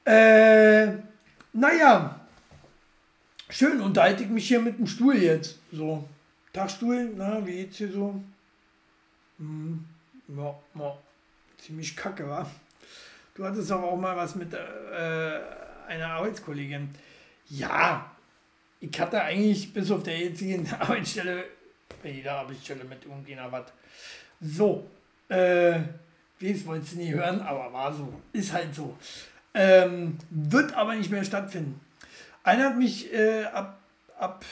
[0.03, 0.87] Äh,
[1.53, 2.19] naja,
[3.49, 5.59] schön unterhalte ich mich hier mit dem Stuhl jetzt.
[5.71, 6.07] So,
[6.51, 8.21] Tagstuhl, na, wie geht's hier so?
[9.37, 9.85] Hm,
[10.27, 10.97] ja, ja,
[11.57, 12.49] ziemlich kacke, wa?
[13.35, 15.39] Du hattest aber auch mal was mit äh,
[15.87, 16.89] einer Arbeitskollegin.
[17.49, 18.16] Ja,
[18.79, 21.45] ich hatte eigentlich bis auf der jetzigen Arbeitsstelle,
[22.03, 23.65] bei jeder Arbeitsstelle mit irgendjemand was.
[24.39, 24.87] So,
[25.29, 25.79] äh,
[26.39, 28.13] wie es wolltest du nie hören, aber war so.
[28.33, 28.95] Ist halt so.
[29.53, 31.79] Ähm, wird aber nicht mehr stattfinden.
[32.43, 33.79] Einer hat mich äh, ab,
[34.17, 34.45] ab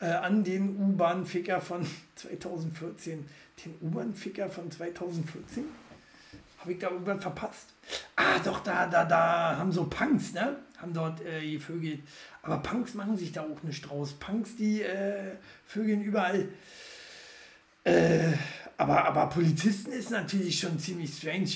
[0.00, 3.28] äh, an den U-Bahn-Ficker von 2014.
[3.64, 5.64] Den U-Bahn-Ficker von 2014?
[6.58, 7.68] Habe ich da irgendwas verpasst?
[8.16, 10.56] Ah, doch, da, da, da haben so Punks, ne?
[10.80, 12.00] Haben dort äh, gevögelt.
[12.42, 14.14] Aber Punks machen sich da auch nicht draus.
[14.14, 15.32] Punks, die äh,
[15.66, 16.48] vögeln überall.
[17.84, 18.32] Äh,
[18.76, 21.50] aber, aber Polizisten ist natürlich schon ziemlich strange.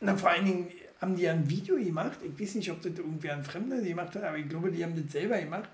[0.00, 0.68] Na, vor allen Dingen
[1.00, 2.18] haben die ein Video gemacht.
[2.24, 5.00] Ich weiß nicht, ob das irgendwer ein Fremder gemacht hat, aber ich glaube, die haben
[5.00, 5.68] das selber gemacht.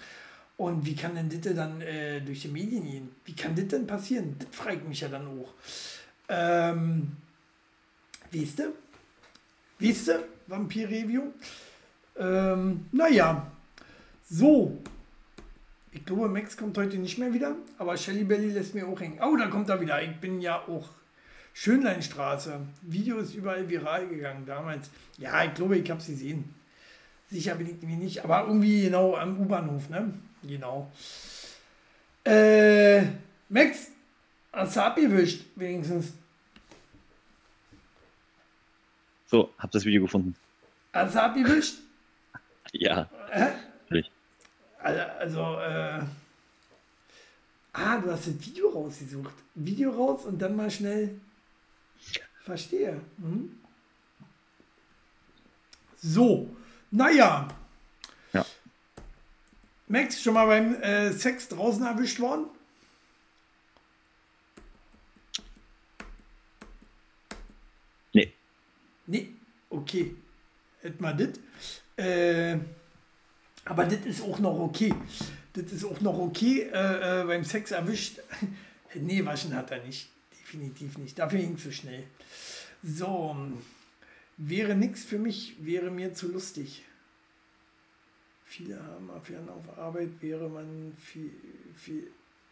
[0.56, 3.08] Und wie kann denn das dann äh, durch die Medien gehen?
[3.24, 4.36] Wie kann das denn passieren?
[4.38, 5.54] Das fragt mich ja dann auch.
[6.28, 7.16] Ähm,
[8.30, 8.72] weißt du?
[9.78, 10.24] Weißt du?
[10.46, 11.32] Vampir-Review?
[12.16, 13.50] Ähm, naja.
[14.28, 14.78] So.
[15.92, 19.18] Ich glaube, Max kommt heute nicht mehr wieder, aber Shelly Belly lässt mir auch hängen.
[19.22, 20.02] Oh, da kommt er wieder.
[20.02, 20.88] Ich bin ja auch
[21.52, 22.60] Schönleinstraße.
[22.82, 24.88] Video ist überall viral gegangen damals.
[25.18, 26.54] Ja, ich glaube, ich habe sie gesehen.
[27.30, 30.14] Sicher bin ich mir nicht, aber irgendwie genau am U-Bahnhof, ne?
[30.42, 30.90] Genau.
[32.24, 33.02] Äh,
[33.48, 33.88] Max,
[34.52, 36.12] hast du abgewischt, wenigstens?
[39.26, 40.34] So, hab das Video gefunden.
[40.92, 41.81] Hast du abgewischt?
[42.72, 43.08] Ja.
[43.30, 43.52] Hä?
[44.82, 46.00] Also, äh,
[47.72, 49.34] ah, du hast das Video rausgesucht.
[49.54, 51.20] Video raus und dann mal schnell.
[52.44, 53.00] Verstehe.
[53.18, 53.60] Hm?
[55.96, 56.56] So,
[56.90, 57.46] naja.
[58.32, 58.44] Ja.
[59.86, 62.46] Max, schon mal beim äh, Sex draußen erwischt worden?
[68.12, 68.32] Nee.
[69.06, 69.34] Nee,
[69.70, 70.16] okay.
[70.80, 71.81] Hätten wir das.
[72.02, 72.58] Äh,
[73.64, 74.94] aber das ist auch noch okay.
[75.52, 78.18] Das ist auch noch okay äh, äh, beim Sex erwischt.
[78.94, 80.08] nee, waschen hat er nicht.
[80.40, 81.18] Definitiv nicht.
[81.18, 82.04] Dafür ging zu schnell.
[82.82, 83.36] So,
[84.36, 86.82] wäre nichts für mich, wäre mir zu lustig.
[88.44, 91.30] Viele haben Affären auf Arbeit, wäre man viel,
[91.74, 92.10] viel,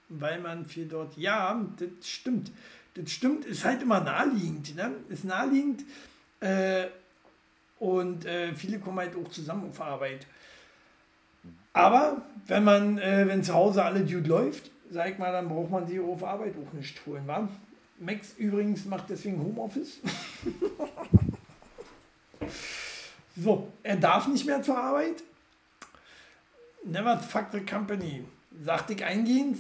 [0.09, 1.17] weil man viel dort.
[1.17, 2.53] Ja, das stimmt.
[2.95, 4.77] Das stimmt, ist halt immer naheliegend.
[4.77, 4.93] Ne?
[5.09, 5.85] Ist naheliegend.
[6.41, 6.87] Äh,
[7.81, 10.27] und äh, viele kommen halt auch zusammen auf Arbeit.
[11.73, 15.71] Aber wenn man, äh, wenn zu Hause alle Dude läuft, sag ich mal, dann braucht
[15.71, 17.49] man sie auf Arbeit auch nicht holen, wa?
[17.99, 19.99] Max übrigens macht deswegen Homeoffice.
[23.37, 25.23] so, er darf nicht mehr zur Arbeit.
[26.85, 28.25] Never fuck the company.
[28.65, 29.59] Sagt ich eingehend.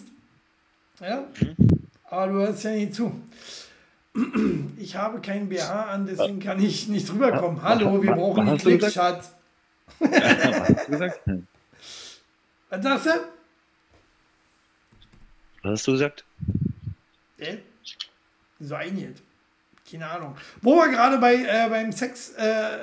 [1.01, 1.27] Ja?
[2.05, 3.13] Aber du hörst ja nicht zu.
[4.77, 7.63] Ich habe kein BH an, deswegen kann ich nicht rüberkommen.
[7.63, 9.35] Hallo, wir brauchen einen Klick, Schatz.
[10.01, 11.47] Was sagst du?
[15.63, 16.25] Was hast du gesagt?
[17.39, 17.59] Äh?
[18.59, 19.23] So einhielt.
[19.89, 20.37] Keine Ahnung.
[20.61, 22.79] Wo wir gerade bei, äh, beim Sex äh,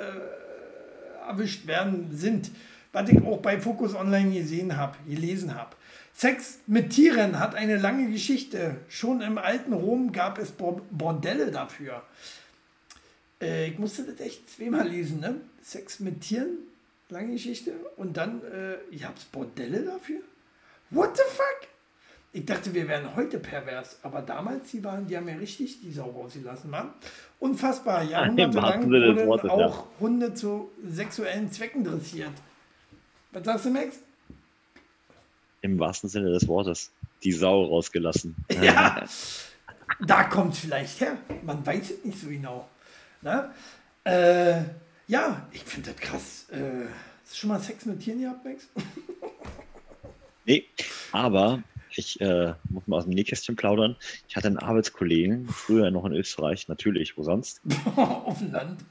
[1.28, 2.50] erwischt werden sind,
[2.92, 5.76] was ich auch bei Focus Online gesehen habe, gelesen habe.
[6.14, 8.76] Sex mit Tieren hat eine lange Geschichte.
[8.88, 12.02] Schon im alten Rom gab es Bordelle dafür.
[13.40, 15.36] Äh, ich musste das echt zweimal lesen, ne?
[15.62, 16.58] Sex mit Tieren
[17.08, 17.72] lange Geschichte.
[17.96, 20.20] Und dann, äh, ihr habt Bordelle dafür?
[20.90, 21.68] What the fuck?
[22.32, 25.90] Ich dachte, wir wären heute pervers, aber damals, die waren, die haben ja richtig die
[25.90, 26.92] Sau rausgelassen, Mann.
[27.38, 29.86] Unfassbar, jahrhundertelang wurden auch.
[29.98, 32.32] Hunde zu sexuellen Zwecken dressiert.
[33.32, 33.98] Was sagst du, Max?
[35.60, 36.92] Im wahrsten Sinne des Wortes.
[37.22, 38.36] Die Sau rausgelassen.
[38.62, 39.04] Ja,
[40.00, 41.16] da kommt es vielleicht her.
[41.42, 42.68] Man weiß es nicht so genau.
[43.22, 43.52] Na?
[44.04, 44.62] Äh,
[45.06, 46.46] ja, ich finde das krass.
[46.50, 46.86] Äh,
[47.22, 48.68] hast du schon mal Sex mit Tieren gehabt, Max?
[50.44, 50.66] nee,
[51.10, 51.62] aber
[51.96, 53.96] ich äh, muss mal aus dem Nähkästchen plaudern.
[54.28, 57.60] Ich hatte einen Arbeitskollegen, früher noch in Österreich, natürlich, wo sonst?
[57.96, 58.84] Auf dem Land.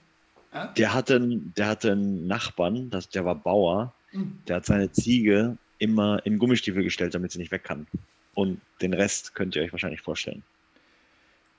[0.53, 0.67] Ja?
[0.67, 3.93] Der, hatte, der hatte einen Nachbarn, das, der war Bauer.
[4.13, 7.87] Der hat seine Ziege immer in Gummistiefel gestellt, damit sie nicht weg kann.
[8.33, 10.43] Und den Rest könnt ihr euch wahrscheinlich vorstellen.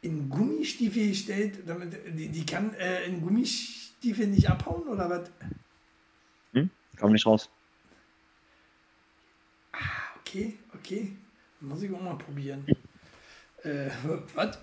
[0.00, 5.28] In Gummistiefel gestellt, damit die, die kann äh, in Gummistiefel Stiefel nicht abhauen oder was?
[6.52, 6.70] Hm?
[7.00, 7.50] Komm nicht raus.
[9.72, 9.78] Ah,
[10.20, 11.16] okay, okay.
[11.61, 12.64] Muss ich auch mal probieren.
[13.64, 13.90] äh,
[14.34, 14.58] was?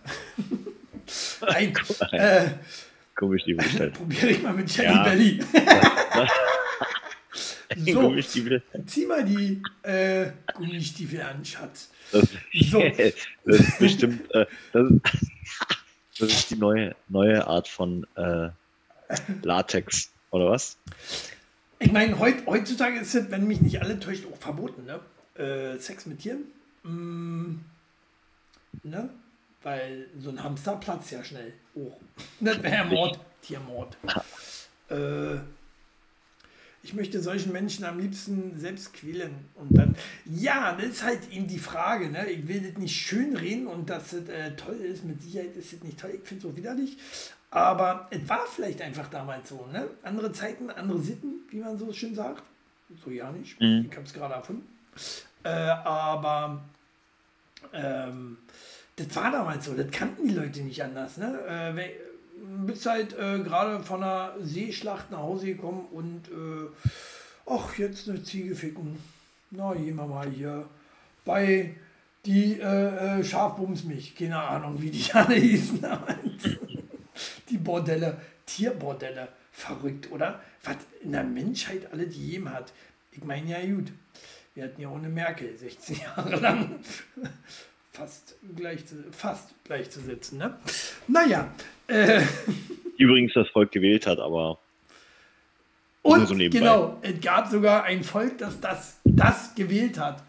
[1.42, 1.74] Nein.
[2.12, 2.50] äh,
[3.14, 5.04] Komisch, die Probiere ich mal mit Jenny ja.
[5.04, 5.40] Belly.
[7.86, 8.16] so,
[8.86, 11.90] zieh mal die äh, Gummistiefel an, Schatz.
[12.12, 12.80] Das, so.
[13.46, 14.92] das ist bestimmt, äh, das,
[16.20, 18.50] das, ist die neue, neue Art von äh,
[19.44, 20.78] Latex, oder was?
[21.80, 25.00] Ich meine, heut, heutzutage ist es, wenn mich nicht alle täuscht, auch verboten, ne?
[25.42, 26.46] Äh, Sex mit Tieren.
[26.84, 27.60] Mm,
[28.84, 29.10] ne?
[29.64, 31.98] Weil so ein Hamster platzt ja schnell hoch.
[32.40, 33.98] Das wäre Mord, Tiermord.
[34.90, 35.38] Äh,
[36.86, 39.34] ich möchte solchen Menschen am liebsten selbst quälen.
[39.56, 42.12] Und dann, ja, das ist halt eben die Frage.
[42.12, 42.30] Ne?
[42.30, 45.04] Ich will das nicht schön reden und dass das äh, toll ist.
[45.04, 46.12] Mit Sicherheit ist das nicht toll.
[46.14, 46.98] Ich finde es so widerlich.
[47.50, 49.88] Aber es war vielleicht einfach damals so, ne?
[50.04, 52.44] Andere Zeiten, andere Sitten, wie man so schön sagt.
[53.04, 53.60] So ja nicht.
[53.60, 53.88] Mhm.
[53.90, 54.68] Ich habe es gerade erfunden.
[55.44, 56.64] Äh, aber
[57.74, 58.38] ähm,
[58.96, 61.18] das war damals so, das kannten die Leute nicht anders.
[61.18, 61.40] Ne?
[61.48, 61.76] Äh,
[62.66, 66.70] bist halt äh, gerade von einer Seeschlacht nach Hause gekommen und äh,
[67.46, 68.98] ach, jetzt eine Ziege ficken.
[69.52, 70.68] Na, gehen wir mal hier
[71.24, 71.76] bei
[72.26, 74.16] die äh, äh, Schafbums mich.
[74.16, 75.82] Keine Ahnung, wie die alle hießen
[77.50, 79.30] die Bordelle, Tierbordelle.
[79.52, 80.42] Verrückt, oder?
[80.64, 82.74] Was in der Menschheit alle die jedem hat.
[83.12, 83.94] Ich meine, ja, gut.
[84.54, 86.80] Wir hatten ja eine Merkel 16 Jahre lang.
[87.92, 90.58] fast, gleich, fast gleichzusetzen, ne?
[91.08, 91.54] Naja.
[91.88, 92.22] Äh,
[92.98, 94.60] Übrigens das Volk gewählt hat, aber.
[96.02, 100.24] Und so genau, es gab sogar ein Volk, das das, das gewählt hat.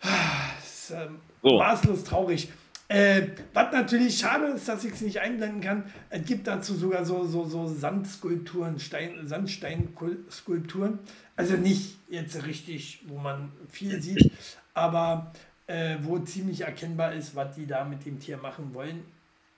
[0.00, 1.58] Das ist, ähm, so.
[1.58, 2.48] Maßlos traurig.
[2.88, 7.04] Äh, was natürlich schade ist, dass ich es nicht einblenden kann, es gibt dazu sogar
[7.04, 10.98] so, so, so Sandskulpturen, Stein, Sandsteinskulpturen.
[11.36, 14.30] Also nicht jetzt richtig, wo man viel sieht,
[14.74, 15.32] aber
[15.68, 19.04] äh, wo ziemlich erkennbar ist, was die da mit dem Tier machen wollen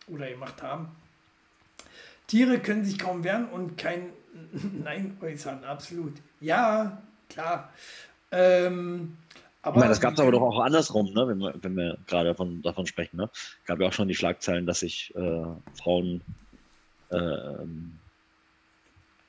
[0.08, 0.88] oder gemacht haben.
[2.26, 4.10] Tiere können sich kaum wehren und kein
[4.84, 6.14] Nein äußern, absolut.
[6.40, 7.72] Ja, klar.
[8.30, 9.16] Ähm,
[9.62, 11.26] aber meine, das gab es aber doch auch andersrum, ne?
[11.28, 13.16] wenn, wir, wenn wir gerade davon, davon sprechen.
[13.16, 13.30] Ne?
[13.64, 15.44] gab ja auch schon die Schlagzeilen, dass sich äh,
[15.78, 16.20] Frauen
[17.10, 17.16] äh,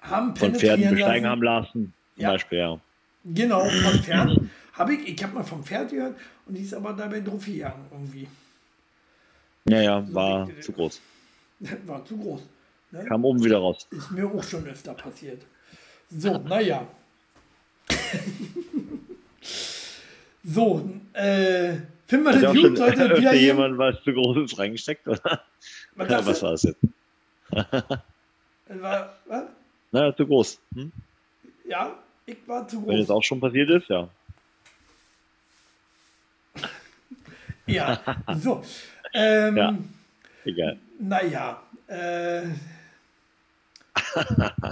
[0.02, 1.26] haben von Pferden besteigen lassen.
[1.26, 1.94] haben lassen.
[2.16, 2.32] Zum ja.
[2.32, 2.80] Beispiel, ja.
[3.24, 4.52] Genau, von Pferden.
[4.74, 7.86] habe ich, ich habe mal vom Pferd gehört und die ist aber dabei drauf gegangen
[7.92, 8.28] irgendwie.
[9.68, 11.02] Ja, ja, war so, zu groß.
[11.86, 12.42] War zu groß.
[12.92, 13.06] Ne?
[13.06, 13.88] Kam oben wieder raus.
[13.90, 15.42] Ist mir auch schon öfter passiert.
[16.10, 16.88] So, naja.
[20.48, 25.42] So, äh, finden wir den gut heute wieder jemand was zu Großes reingesteckt, oder?
[25.96, 26.78] Was, ja, was war das jetzt?
[28.68, 29.44] war, was?
[29.92, 30.60] Naja, zu groß.
[30.76, 30.92] Hm?
[31.68, 31.98] Ja,
[32.28, 32.90] ich war zu groß.
[32.90, 34.08] Wenn es auch schon passiert ist, ja.
[37.66, 38.00] ja,
[38.38, 38.62] so.
[39.16, 39.78] Ähm, ja,
[40.46, 40.78] egal.
[41.00, 42.42] Naja, äh,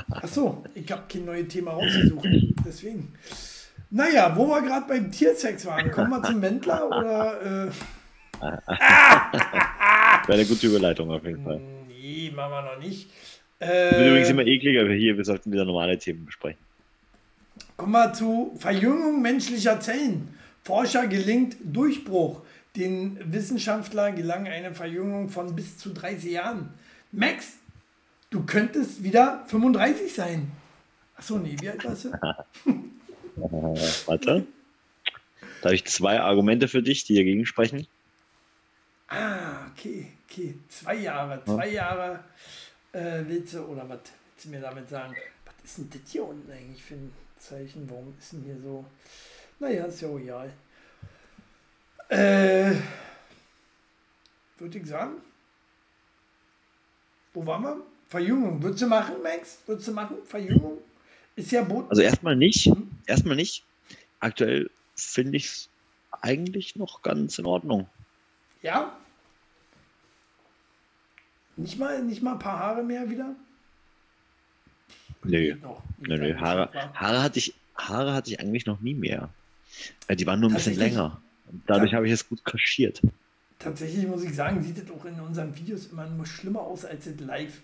[0.09, 2.27] Achso, ich habe kein neues Thema rausgesucht.
[2.65, 3.13] Deswegen.
[3.89, 7.41] Naja, wo wir gerade beim Tiersex waren, kommen wir zum Wendler oder.
[7.41, 7.71] Äh...
[10.27, 11.61] Wäre eine gute Überleitung auf jeden Fall.
[11.87, 13.09] Nee, machen wir noch nicht.
[13.59, 16.59] Äh, wird übrigens immer ekliger, aber hier, wir sollten wieder normale Themen besprechen.
[17.77, 20.35] Kommen wir zu Verjüngung menschlicher Zellen.
[20.63, 22.41] Forscher gelingt Durchbruch.
[22.75, 26.73] Den Wissenschaftlern gelang eine Verjüngung von bis zu 30 Jahren.
[27.11, 27.53] Max,
[28.31, 30.51] du könntest wieder 35 sein.
[31.15, 32.11] Achso, nee, wie alt warst du?
[34.05, 34.47] Warte.
[35.61, 37.87] Da habe ich zwei Argumente für dich, die dagegen sprechen.
[39.07, 40.55] Ah, okay, okay.
[40.67, 42.23] Zwei Jahre, zwei Jahre
[42.91, 45.15] äh, willst du, oder was willst du mir damit sagen?
[45.45, 47.87] Was ist denn das hier unten eigentlich für ein Zeichen?
[47.89, 48.83] Warum ist denn hier so?
[49.59, 50.51] Naja, ist ja egal.
[52.09, 52.75] Äh,
[54.57, 55.13] würde ich sagen.
[57.33, 57.77] Wo waren wir?
[58.07, 58.61] Verjüngung.
[58.61, 59.57] Würdest du machen, Max?
[59.65, 60.17] Würdest du machen?
[60.25, 60.77] Verjüngung?
[61.35, 61.89] Ist ja Boot.
[61.89, 62.65] Also erstmal nicht.
[62.65, 62.91] Hm?
[63.07, 63.65] Erstmal nicht.
[64.19, 65.69] Aktuell finde ich es
[66.21, 67.89] eigentlich noch ganz in Ordnung.
[68.61, 68.95] Ja?
[71.55, 73.35] Nicht mal, nicht mal ein paar Haare mehr wieder?
[75.23, 75.55] Nö.
[75.99, 76.35] Nö, nö.
[76.39, 79.29] Haare, Haare, hatte ich, Haare hatte ich eigentlich noch nie mehr.
[80.07, 81.21] Äh, die waren nur ein bisschen länger.
[81.67, 81.97] Dadurch ja.
[81.97, 83.01] habe ich es gut kaschiert.
[83.59, 87.05] Tatsächlich muss ich sagen, sieht es auch in unseren Videos immer nur schlimmer aus, als
[87.05, 87.61] es live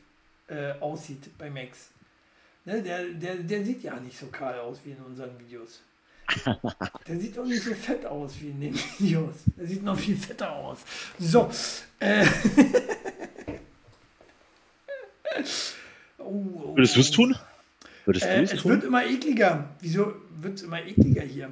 [0.47, 1.89] äh, aussieht bei Max.
[2.65, 5.82] Ne, der, der, der sieht ja nicht so kahl aus wie in unseren Videos.
[7.08, 9.36] Der sieht auch nicht so fett aus wie in den Videos.
[9.58, 10.78] Der sieht noch viel fetter aus.
[11.17, 11.49] So.
[11.99, 12.23] Äh.
[16.19, 17.35] oh, oh, Würdest du es tun?
[18.06, 18.71] Würdest äh, es tun?
[18.71, 19.71] wird immer ekliger.
[19.81, 21.52] Wieso wird es immer ekliger hier?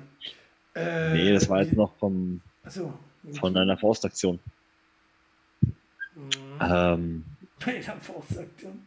[0.78, 2.94] Äh, nee, das war jetzt noch vom, so,
[3.40, 4.40] von deiner Forstaktion.
[5.62, 5.72] Mhm.
[6.62, 7.26] Ähm,
[7.66, 8.86] Bei der Forstaktion?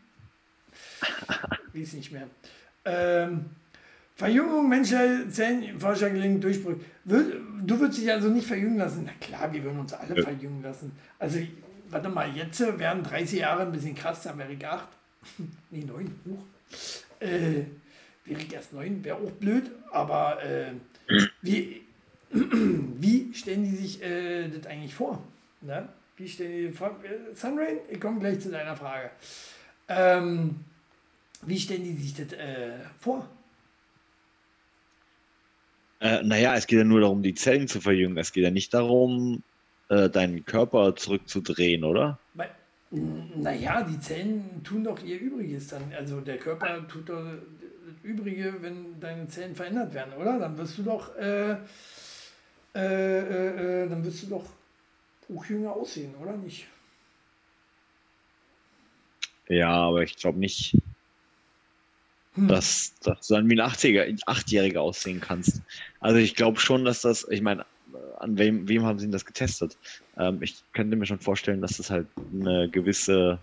[1.72, 2.28] Wie es nicht mehr.
[2.84, 3.46] Ähm,
[4.14, 5.30] Verjüngung Menschen,
[5.78, 6.74] Forscher gelingt Durchbruch.
[7.04, 9.04] Du würdest dich also nicht verjüngen lassen?
[9.06, 10.22] Na klar, wir würden uns alle ja.
[10.22, 10.92] verjüngen lassen.
[11.18, 11.38] Also,
[11.88, 14.86] warte mal, jetzt wären 30 Jahre ein bisschen krass, da wäre ich 8.
[15.70, 16.44] nee, 9, hoch.
[17.18, 17.64] Äh,
[18.24, 20.72] wäre ich erst 9, wäre auch blöd, aber äh,
[21.42, 21.82] wie,
[22.30, 25.22] wie stellen die sich äh, das eigentlich vor?
[25.60, 25.88] Ne?
[26.16, 26.98] Wie stellen die vor?
[27.02, 29.10] Äh, Sunrain, ich komme gleich zu deiner Frage.
[29.88, 30.56] Ähm,
[31.42, 33.28] wie stellen die sich das äh, vor?
[36.00, 38.16] Äh, naja, es geht ja nur darum, die Zellen zu verjüngen.
[38.16, 39.42] Es geht ja nicht darum,
[39.88, 42.18] äh, deinen Körper zurückzudrehen, oder?
[42.92, 45.92] Naja, die Zellen tun doch ihr Übriges dann.
[45.96, 47.24] Also der Körper tut doch
[48.02, 50.38] Übrige, wenn deine Zellen verändert werden, oder?
[50.38, 51.58] Dann wirst du doch, äh, äh,
[52.76, 54.44] äh, äh dann wirst du doch
[55.34, 56.66] auch jünger aussehen, oder nicht?
[59.48, 60.76] Ja, aber ich glaube nicht,
[62.34, 62.48] hm.
[62.48, 65.60] dass, dass du dann wie ein 80er, 8-Jähriger aussehen kannst.
[66.00, 67.66] Also ich glaube schon, dass das, ich meine,
[68.18, 69.76] an wem, wem haben sie das getestet?
[70.16, 73.38] Ähm, ich könnte mir schon vorstellen, dass das halt eine gewisse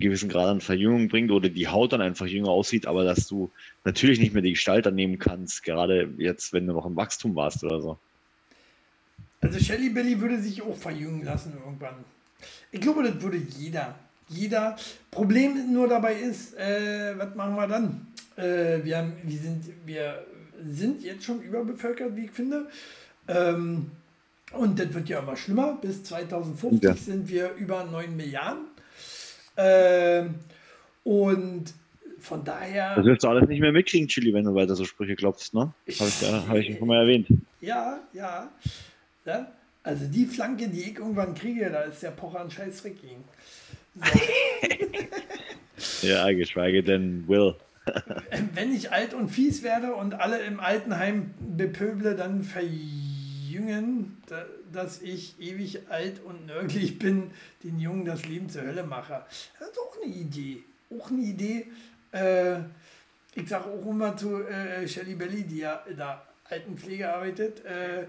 [0.00, 3.50] gewissen Grad an Verjüngung bringt oder die Haut dann einfach jünger aussieht, aber dass du
[3.84, 7.62] natürlich nicht mehr die Gestalt annehmen kannst, gerade jetzt, wenn du noch im Wachstum warst
[7.62, 7.98] oder so.
[9.40, 12.04] Also Shelly Belly würde sich auch verjüngen lassen irgendwann.
[12.72, 13.94] Ich glaube, das würde jeder.
[14.28, 14.76] Jeder.
[15.10, 18.06] Problem nur dabei ist, äh, was machen wir dann?
[18.36, 20.24] Äh, wir, haben, wir, sind, wir
[20.64, 22.66] sind jetzt schon überbevölkert, wie ich finde.
[23.28, 23.90] Ähm,
[24.52, 25.78] und das wird ja immer schlimmer.
[25.80, 26.94] Bis 2050 ja.
[26.94, 28.66] sind wir über 9 Milliarden.
[29.60, 30.34] Ähm,
[31.04, 31.74] und
[32.18, 32.96] von daher.
[32.96, 35.60] Das wirst du alles nicht mehr mitkriegen, Chili, wenn du weiter so Sprüche klopfst, ne?
[35.60, 37.28] Habe ich, ja, hab ich schon mal erwähnt.
[37.60, 38.50] Ja, ja,
[39.24, 39.52] ja.
[39.82, 43.24] Also die Flanke, die ich irgendwann kriege, da ist der Pocher ein scheiß Trick gegen.
[46.00, 46.06] So.
[46.08, 47.54] ja, geschweige denn Will.
[48.54, 52.99] wenn ich alt und fies werde und alle im Altenheim bepöble, dann verjährt
[53.68, 54.22] Jüngen,
[54.72, 57.30] dass ich ewig alt und nörglich bin,
[57.62, 59.24] den Jungen das Leben zur Hölle mache.
[59.58, 60.62] Das ist auch eine Idee.
[60.96, 61.66] Auch eine Idee.
[62.12, 62.60] Äh,
[63.34, 68.06] ich sage auch immer zu äh, Shelly Belly, die ja in der Altenpflege arbeitet, äh,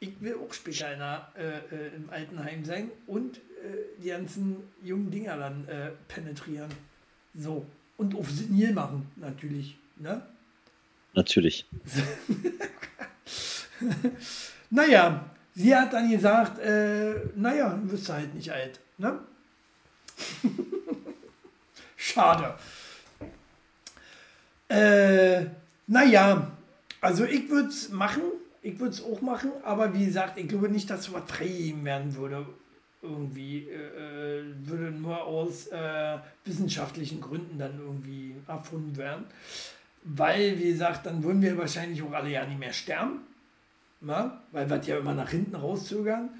[0.00, 3.40] ich will auch später in der, äh, äh, im Altenheim sein und äh,
[4.02, 5.66] die ganzen jungen Dinger dann
[6.06, 6.70] penetrieren.
[7.34, 7.66] So.
[7.96, 9.76] Und auf senil machen, natürlich.
[9.96, 10.22] Ne?
[11.14, 11.66] Natürlich.
[14.70, 18.80] Naja, sie hat dann gesagt, äh, naja, wirst du halt nicht alt.
[18.98, 19.18] Ne?
[21.96, 22.54] Schade.
[24.68, 25.46] Äh,
[25.86, 26.50] naja,
[27.00, 28.22] also ich würde es machen,
[28.60, 32.14] ich würde es auch machen, aber wie gesagt, ich glaube nicht, dass sowas freigegeben werden
[32.14, 32.46] würde.
[33.00, 39.24] Irgendwie äh, äh, würde nur aus äh, wissenschaftlichen Gründen dann irgendwie erfunden werden.
[40.02, 43.20] Weil, wie gesagt, dann würden wir wahrscheinlich auch alle ja nicht mehr sterben
[44.00, 44.42] na?
[44.52, 46.30] weil wir ja immer nach hinten rauszögern,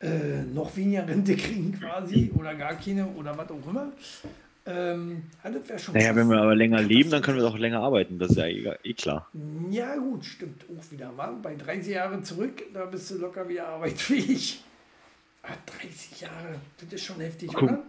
[0.00, 3.92] äh, noch weniger Rente kriegen quasi oder gar keine oder was auch immer.
[4.66, 5.24] Ähm,
[5.78, 5.94] schon.
[5.94, 8.18] Naja, wenn wir aber länger leben, dann können wir doch länger arbeiten.
[8.18, 9.28] Das ist ja eh, eh klar.
[9.70, 11.32] Ja, gut, stimmt auch wieder mal.
[11.42, 14.62] Bei 30 Jahren zurück, da bist du locker wieder arbeitsfähig.
[15.42, 17.82] Ah, 30 Jahre, das ist schon heftig, guck, oder?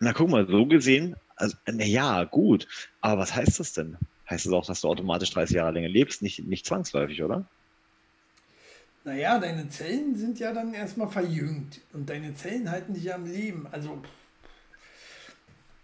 [0.00, 2.68] Na, guck mal, so gesehen, also, naja, gut.
[3.00, 3.96] Aber was heißt das denn?
[4.28, 6.20] Heißt das auch, dass du automatisch 30 Jahre länger lebst?
[6.20, 7.46] Nicht, nicht zwangsläufig, oder?
[9.08, 13.24] Naja, deine Zellen sind ja dann erstmal verjüngt und deine Zellen halten dich ja am
[13.24, 13.66] Leben.
[13.72, 14.02] Also.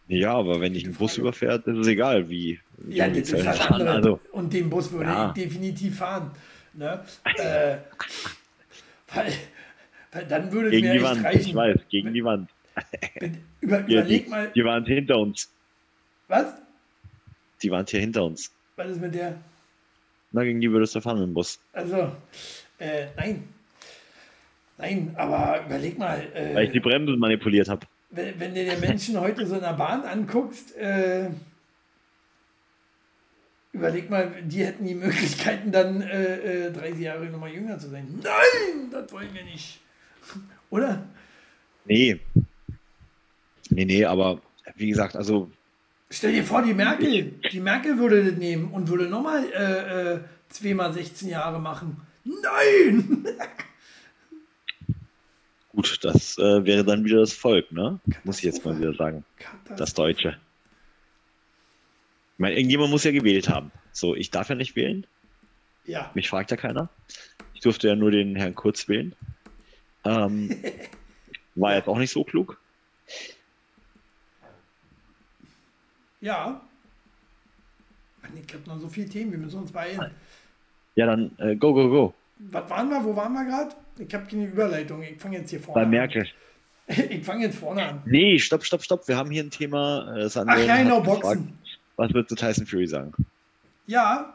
[0.08, 2.60] Ja, aber wenn dich ein Bus überfährt, ist es egal, wie.
[2.86, 3.88] Ja, das ist halt fahren.
[3.88, 5.28] Also, und den Bus würde ja.
[5.28, 6.32] ich definitiv fahren.
[6.74, 7.02] Ne?
[7.38, 7.78] äh,
[9.14, 9.32] weil,
[10.12, 11.40] weil dann würde gegen mir die Wand, reichen.
[11.40, 12.50] Ich weiß, gegen die Wand.
[13.62, 14.52] Über, ja, überleg die, mal.
[14.54, 15.50] Die waren hinter uns.
[16.28, 16.52] Was?
[17.62, 18.52] Die waren hier hinter uns.
[18.76, 19.38] Was ist mit der?
[20.32, 21.58] Na, gegen die würdest du fahren dem Bus.
[21.72, 22.12] Also,
[22.78, 23.48] äh, nein.
[24.76, 26.20] Nein, aber überleg mal.
[26.34, 27.86] Äh, Weil ich die Bremse manipuliert habe.
[28.10, 31.30] Wenn, wenn, du dir Menschen heute so in der Bahn anguckst, äh,
[33.72, 38.20] überleg mal, die hätten die Möglichkeiten, dann äh, 30 äh, Jahre nochmal jünger zu sein.
[38.22, 39.80] Nein, das wollen wir nicht.
[40.70, 41.04] Oder?
[41.84, 42.20] Nee.
[43.70, 44.40] Nee, nee, aber
[44.76, 45.50] wie gesagt, also.
[46.10, 50.20] Stell dir vor, die Merkel, die Merkel würde das nehmen und würde nochmal äh, äh,
[50.48, 52.00] zweimal 16 Jahre machen.
[52.24, 53.26] Nein!
[55.68, 58.00] Gut, das äh, wäre dann wieder das Volk, ne?
[58.22, 59.24] Muss ich jetzt mal wieder sagen.
[59.76, 60.38] Das Deutsche.
[62.34, 63.72] Ich meine, irgendjemand muss ja gewählt haben.
[63.92, 65.06] So, ich darf ja nicht wählen.
[65.84, 66.10] Ja.
[66.14, 66.88] Mich fragt ja keiner.
[67.54, 69.14] Ich durfte ja nur den Herrn Kurz wählen.
[70.04, 70.50] Ähm,
[71.54, 72.58] war jetzt auch nicht so klug.
[76.20, 76.60] Ja.
[78.34, 80.10] Ich habe noch so viele Themen, wir müssen uns beeilen.
[80.94, 82.14] Ja, dann äh, go, go, go.
[82.38, 83.04] Was waren wir?
[83.04, 83.74] Wo waren wir gerade?
[83.98, 85.02] Ich habe keine Überleitung.
[85.02, 86.26] Ich fange jetzt hier vorne Bei Merkel.
[86.86, 88.02] Ich fange jetzt vorne an.
[88.04, 89.08] Nee, stopp, stopp, stopp.
[89.08, 90.18] Wir haben hier ein Thema.
[90.18, 91.56] Äh, Ach ja, genau, Boxen.
[91.96, 93.14] was wird zu Tyson Fury sagen?
[93.86, 94.34] Ja,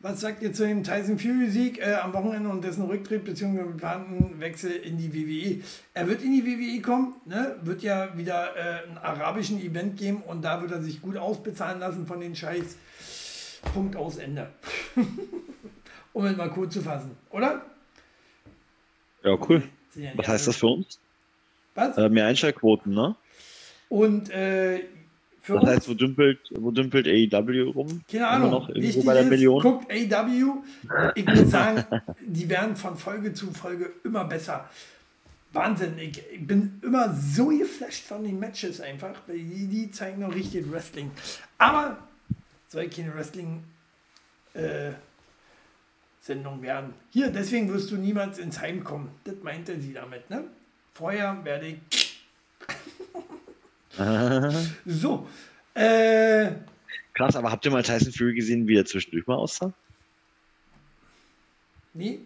[0.00, 3.64] was sagt ihr zu dem Tyson Fury-Sieg äh, am Wochenende und dessen Rücktritt bzw.
[3.64, 5.64] geplanten Wechsel in die WWE?
[5.94, 7.56] Er wird in die WWE kommen, ne?
[7.62, 11.80] wird ja wieder äh, einen arabischen Event geben und da wird er sich gut ausbezahlen
[11.80, 12.76] lassen von den Scheiß.
[13.74, 14.48] Punkt aus Ende.
[16.16, 17.60] um es mal cool zu fassen, oder?
[19.22, 19.62] Ja, cool.
[19.94, 20.98] Ja Was heißt das für uns?
[21.74, 21.98] Was?
[21.98, 23.14] Äh, mehr Einschaltquoten, ne?
[23.90, 24.84] Und äh,
[25.42, 28.00] für das heißt, wo dümpelt, wo dümpelt AEW rum?
[28.10, 28.50] Keine Ahnung.
[28.50, 29.60] Noch irgendwo bei der ist, Million?
[29.60, 30.62] Guckt AEW.
[31.16, 31.84] Ich muss sagen,
[32.22, 34.70] die werden von Folge zu Folge immer besser.
[35.52, 35.98] Wahnsinn.
[35.98, 40.34] Ich, ich bin immer so geflasht von den Matches einfach, weil die, die zeigen noch
[40.34, 41.10] richtig Wrestling.
[41.58, 41.98] Aber
[42.68, 43.64] soll keine Wrestling
[44.54, 44.92] äh,
[46.26, 46.94] Sendung werden.
[47.10, 49.10] Hier, deswegen wirst du niemals ins Heim kommen.
[49.24, 50.44] Das meinte sie damit, ne?
[50.92, 51.78] Vorher werde ich
[54.86, 55.26] so.
[55.74, 56.50] Äh,
[57.14, 59.72] Krass, aber habt ihr mal Tyson Fury gesehen, wie er zwischendurch mal aussah?
[61.94, 62.20] Nee.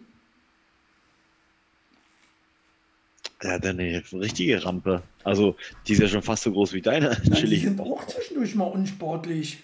[3.39, 5.01] Er hat eine richtige Rampe.
[5.23, 5.55] Also,
[5.87, 7.11] die ist ja schon fast so groß wie deine.
[7.23, 9.63] Ja, die sind auch zwischendurch mal unsportlich.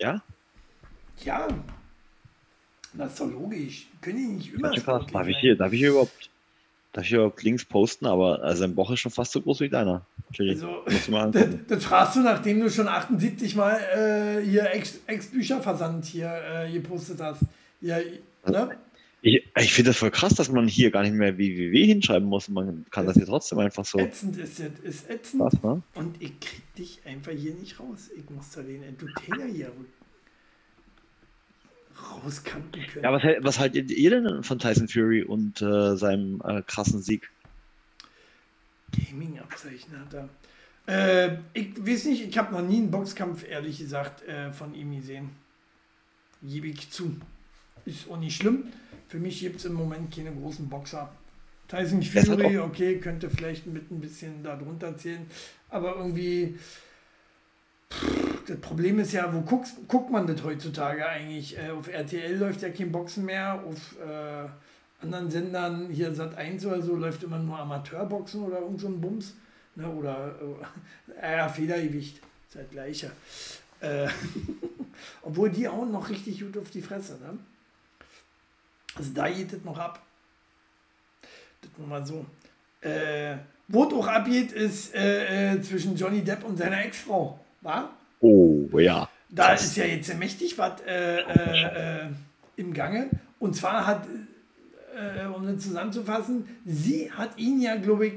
[0.00, 0.22] Ja?
[1.24, 1.48] Ja.
[2.94, 3.86] Das ist doch logisch.
[4.00, 4.70] Können die nicht immer.
[4.70, 6.30] Darf ich, hier, darf ich hier überhaupt
[6.92, 9.70] Darf ich überhaupt Links posten, aber also sein Bauch ist schon fast so groß wie
[9.70, 10.04] deiner.
[10.38, 11.08] Also, das,
[11.68, 13.78] das, fragst du, nachdem du schon 78 Mal
[14.42, 14.70] äh, hier
[15.06, 17.42] Ex-Bücherversand hier äh, gepostet hast.
[17.80, 17.98] Ja,
[18.46, 18.76] ne?
[19.22, 22.48] Ich, ich finde das voll krass, dass man hier gar nicht mehr www hinschreiben muss.
[22.48, 23.98] Man kann das hier trotzdem einfach so.
[23.98, 25.42] Ätzend ist das, ist ätzend.
[25.42, 25.82] Was, ne?
[25.94, 28.10] Und ich krieg dich einfach hier nicht raus.
[28.14, 29.72] Ich muss da den Entertainer hier
[31.96, 33.04] rauskanten können.
[33.04, 37.30] Ja, was, was haltet ihr denn von Tyson Fury und äh, seinem äh, krassen Sieg?
[38.92, 40.28] Gaming-Abzeichen hat er.
[40.86, 44.94] Äh, ich weiß nicht, ich habe noch nie einen Boxkampf, ehrlich gesagt, äh, von ihm
[44.96, 45.30] gesehen.
[46.42, 47.16] Gebe ich zu.
[47.84, 48.64] Ist auch nicht schlimm.
[49.08, 51.10] Für mich gibt es im Moment keine großen Boxer.
[51.68, 55.26] Tyson Fury, okay, könnte vielleicht mit ein bisschen darunter zählen,
[55.70, 56.58] aber irgendwie
[58.46, 61.56] das Problem ist ja, wo guckst, guckt man das heutzutage eigentlich?
[61.58, 64.48] Äh, auf RTL läuft ja kein Boxen mehr, auf äh,
[65.02, 69.00] anderen Sendern, hier Sat 1 oder so, läuft immer nur Amateurboxen oder irgend so ein
[69.00, 69.34] Bums.
[69.74, 69.88] Ne?
[69.88, 70.34] Oder
[71.20, 73.10] äh, Federgewicht, ist halt gleiche.
[73.80, 74.08] Äh,
[75.22, 77.14] obwohl die hauen noch richtig gut auf die Fresse.
[77.14, 77.38] Ne?
[78.94, 80.02] Also da geht es noch ab.
[81.60, 82.26] Das nur mal so.
[82.80, 83.36] Äh,
[83.68, 87.41] wo es auch abgeht, ist äh, äh, zwischen Johnny Depp und seiner Ex-Frau.
[87.62, 87.96] War?
[88.20, 89.08] Oh, ja.
[89.30, 92.08] Da ist ja jetzt mächtig was äh, äh, äh,
[92.56, 93.08] im Gange.
[93.38, 94.06] Und zwar hat,
[94.94, 98.14] äh, um das zusammenzufassen, sie hat ihn ja, glaube ich,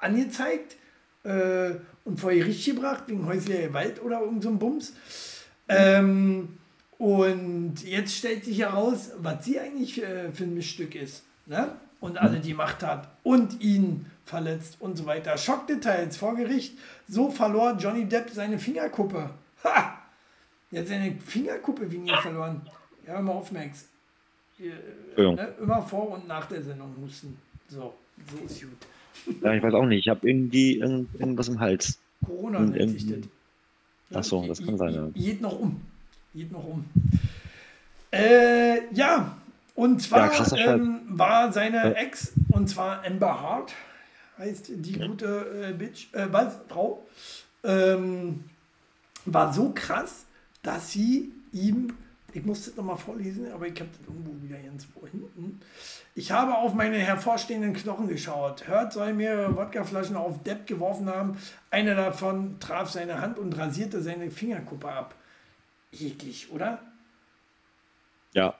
[0.00, 0.76] angezeigt
[1.24, 1.72] äh,
[2.04, 4.92] und vor Gericht gebracht, wegen häuslicher Gewalt oder irgendein so Bums.
[5.68, 6.58] Ähm,
[6.98, 11.24] und jetzt stellt sich heraus, was sie eigentlich äh, für ein Missstück ist.
[11.46, 11.72] Ne?
[12.02, 15.38] Und alle die Macht hat und ihn verletzt und so weiter.
[15.38, 16.76] Schockdetails vor Gericht.
[17.08, 19.30] So verlor Johnny Depp seine Fingerkuppe.
[19.62, 19.98] Ha!
[20.72, 22.62] Er hat seine Fingerkuppe wegen ihr verloren.
[23.06, 23.86] Ja, immer auf, Max.
[24.58, 27.36] Ne, immer vor und nach der Sendung mussten.
[27.68, 27.94] So,
[28.30, 29.36] so ist gut.
[29.40, 30.00] Ja, ich weiß auch nicht.
[30.00, 31.98] Ich habe irgendwie irgend, irgendwas im Hals.
[32.26, 33.18] Corona nennt sich das.
[34.10, 34.92] Ja, Achso, das kann sein.
[34.92, 35.08] Ja.
[35.14, 35.80] Geht noch um.
[36.34, 36.84] Geht noch um.
[38.10, 39.36] Äh, ja,
[39.74, 43.72] und zwar ja, ähm, war seine Ex, und zwar Amber Hart,
[44.38, 47.06] heißt die gute äh, Bitch, äh, was, Frau,
[47.64, 48.44] ähm,
[49.24, 50.26] war so krass,
[50.62, 51.94] dass sie ihm,
[52.32, 55.60] ich muss das nochmal vorlesen, aber ich habe das irgendwo wieder ganz hinten.
[56.14, 58.66] Ich habe auf meine hervorstehenden Knochen geschaut.
[58.68, 61.38] Hört soll mehrere Wodkaflaschen auf Depp geworfen haben.
[61.70, 65.14] Einer davon traf seine Hand und rasierte seine Fingerkuppe ab.
[65.92, 66.80] Eklig, oder?
[68.32, 68.54] Ja.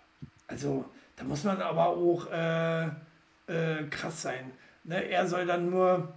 [0.47, 0.85] Also,
[1.17, 2.87] da muss man aber auch äh,
[3.47, 4.53] äh, krass sein.
[4.85, 5.09] Ne?
[5.11, 6.15] Er soll dann nur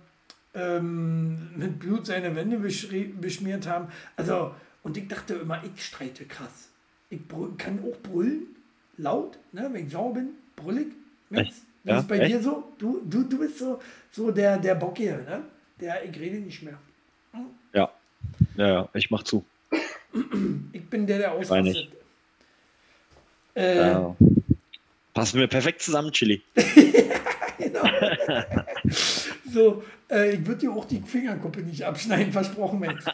[0.54, 3.90] ähm, mit Blut seine Wände beschmiert haben.
[4.16, 6.70] Also, und ich dachte immer, ich streite krass.
[7.10, 7.20] Ich
[7.58, 8.48] kann auch brüllen,
[8.98, 9.70] laut, ne?
[9.72, 10.88] wenn ich sauer bin, brüllig.
[11.32, 11.54] Echt?
[11.84, 12.34] Ja, ist bei echt?
[12.34, 12.72] dir so?
[12.78, 13.80] Du, du, du bist so,
[14.12, 15.44] so der, der Bock hier, ne?
[15.80, 16.78] Der, ich rede nicht mehr.
[17.32, 17.46] Hm?
[17.74, 17.92] Ja.
[18.56, 19.46] ja, ja, ich mach zu.
[20.72, 21.90] Ich bin der, der ausrastet.
[23.56, 24.16] Äh, ja.
[25.16, 26.44] Passen wir perfekt zusammen, Chili.
[27.58, 27.84] genau.
[29.50, 33.06] so, äh, ich würde dir auch die Fingerkuppe nicht abschneiden, versprochen, Max.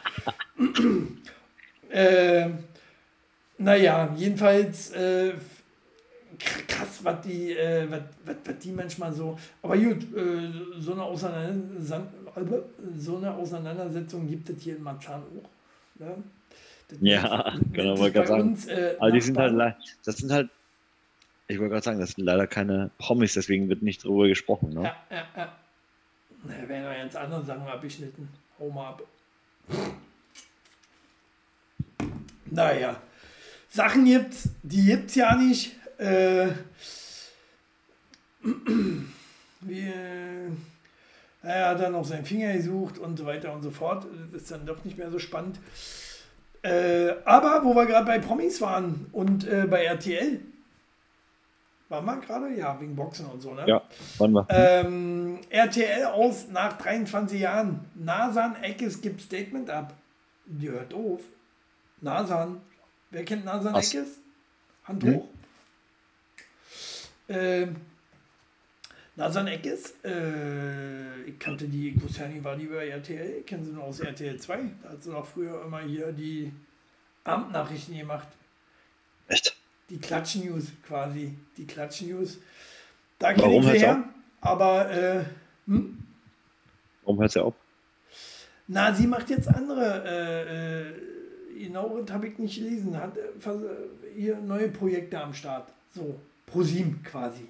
[1.90, 2.48] äh,
[3.56, 5.34] naja, jedenfalls äh,
[6.66, 9.38] krass, was die, äh, was, was, die manchmal so.
[9.62, 10.50] Aber gut, äh,
[10.80, 11.62] so, eine
[12.96, 16.00] so eine Auseinandersetzung gibt es hier in Marzahn auch.
[16.00, 16.16] Ne?
[17.00, 18.42] ja, genau, wollte gerade sagen.
[18.42, 20.50] Uns, äh, Aber die sind halt, das sind halt
[21.52, 24.70] ich wollte gerade sagen, das sind leider keine Promis, deswegen wird nicht darüber gesprochen.
[24.70, 24.84] Ne?
[24.84, 25.52] Ja, ja, ja.
[26.44, 28.28] Na, werden wir ganz andere Sachen abgeschnitten.
[28.58, 29.02] Mal ab.
[32.46, 32.96] Naja.
[33.68, 35.74] Sachen gibt's, die gibt's ja nicht.
[35.98, 36.48] Äh,
[39.60, 39.92] wir,
[41.42, 44.06] Er hat dann noch seinen Finger gesucht und so weiter und so fort.
[44.32, 45.58] Das ist dann doch nicht mehr so spannend.
[46.62, 50.40] Äh, aber wo wir gerade bei Promis waren und äh, bei RTL.
[51.92, 52.48] Waren wir gerade?
[52.54, 53.64] Ja, wegen Boxen und so, ne?
[53.66, 53.82] Ja,
[54.16, 54.46] waren wir.
[54.48, 57.84] Ähm, RTL aus nach 23 Jahren.
[57.94, 59.92] Nasan Eckes gibt Statement ab.
[60.46, 61.20] Die hört auf.
[62.00, 62.62] Nasan.
[63.10, 63.92] Wer kennt Nasan Was?
[63.92, 64.08] Eckes?
[64.84, 65.14] Hand Hm.
[65.16, 65.28] hoch.
[67.28, 67.76] Ähm,
[69.14, 73.46] Nasan Eckes, äh, ich kannte die, ich wusste ja nicht, war die über RTL, ich
[73.46, 74.60] kenne sie nur aus RTL 2.
[74.82, 76.54] Da hat sie noch früher immer hier die
[77.24, 78.28] Abendnachrichten gemacht.
[79.28, 79.54] Echt?
[79.92, 81.34] Die Klatsch-News quasi.
[81.58, 82.38] Die Klatsch-News.
[83.18, 84.04] Da Warum hört's her.
[84.40, 85.24] Aber, äh,
[85.66, 85.98] hm?
[87.04, 87.54] Warum hört sie auf?
[88.68, 93.20] na, sie macht jetzt andere, äh, äh, genau, das habe ich nicht gelesen, hat äh,
[93.20, 93.60] äh,
[94.16, 95.68] hier neue Projekte am Start.
[95.94, 97.48] So, ProSieben quasi.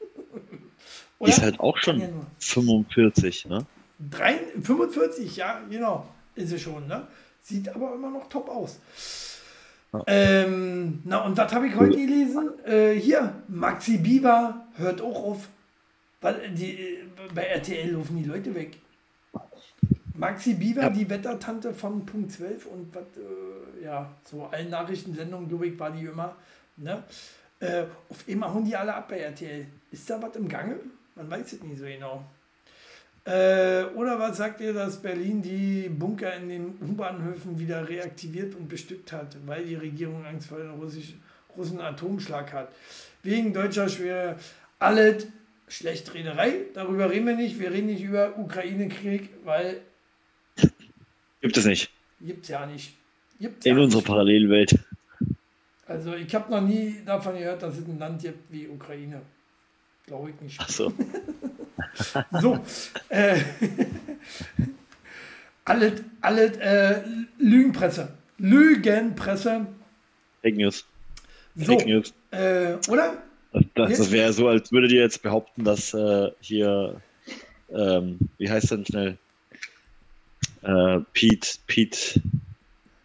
[1.20, 2.26] Die ist halt auch schon ja nur.
[2.38, 3.66] 45, ne?
[4.10, 7.06] Drei, 45, ja, genau, ist sie schon, ne?
[7.42, 8.78] Sieht aber immer noch top aus.
[9.92, 10.02] Ja.
[10.06, 12.50] Ähm, na, und was habe ich heute gelesen?
[12.64, 15.48] Äh, hier, Maxi Bieber hört auch auf.
[16.20, 16.98] Weil die, äh,
[17.34, 18.78] bei RTL laufen die Leute weg.
[20.14, 20.90] Maxi Bieber, Ja.
[20.90, 25.90] die Wettertante von Punkt 12 und was, äh, ja, so allen Nachrichtensendungen, glaube ich, war
[25.90, 26.36] die immer.
[26.76, 27.02] Ne?
[27.58, 29.66] Äh, auf einmal hauen die alle ab bei RTL.
[29.90, 30.76] Ist da was im Gange?
[31.14, 32.22] Man weiß es nicht so genau.
[33.24, 38.68] Äh, oder was sagt ihr, dass Berlin die Bunker in den U-Bahnhöfen wieder reaktiviert und
[38.68, 41.14] bestückt hat, weil die Regierung Angst vor den Russisch,
[41.56, 42.72] Russen Atomschlag hat?
[43.22, 44.36] Wegen deutscher Schwere
[44.78, 45.26] alles
[45.68, 46.62] Schlechtrederei.
[46.74, 47.60] Darüber reden wir nicht.
[47.60, 49.82] Wir reden nicht über Ukraine-Krieg, weil
[51.40, 51.90] Gibt es nicht.
[52.20, 52.94] gibt's ja nicht.
[53.38, 54.02] Gibt's In ja unserer.
[54.02, 54.78] Parallelwelt.
[55.86, 59.22] Also ich habe noch nie davon gehört, dass es ein Land gibt wie Ukraine.
[60.06, 60.60] Glaube ich nicht.
[60.60, 60.90] Achso.
[60.90, 60.94] So,
[63.08, 63.38] äh,
[65.64, 67.02] alles, alles äh,
[67.38, 68.12] Lügenpresse.
[68.38, 69.66] Lügenpresse.
[70.42, 70.84] Fake News.
[71.56, 72.14] So, Fake News.
[72.30, 73.22] äh, oder?
[73.74, 77.00] Das, das, wäre so, als würdet ihr jetzt behaupten, dass äh, hier,
[77.70, 79.18] ähm, wie heißt denn schnell?
[80.62, 82.22] Äh, Pete, Pete,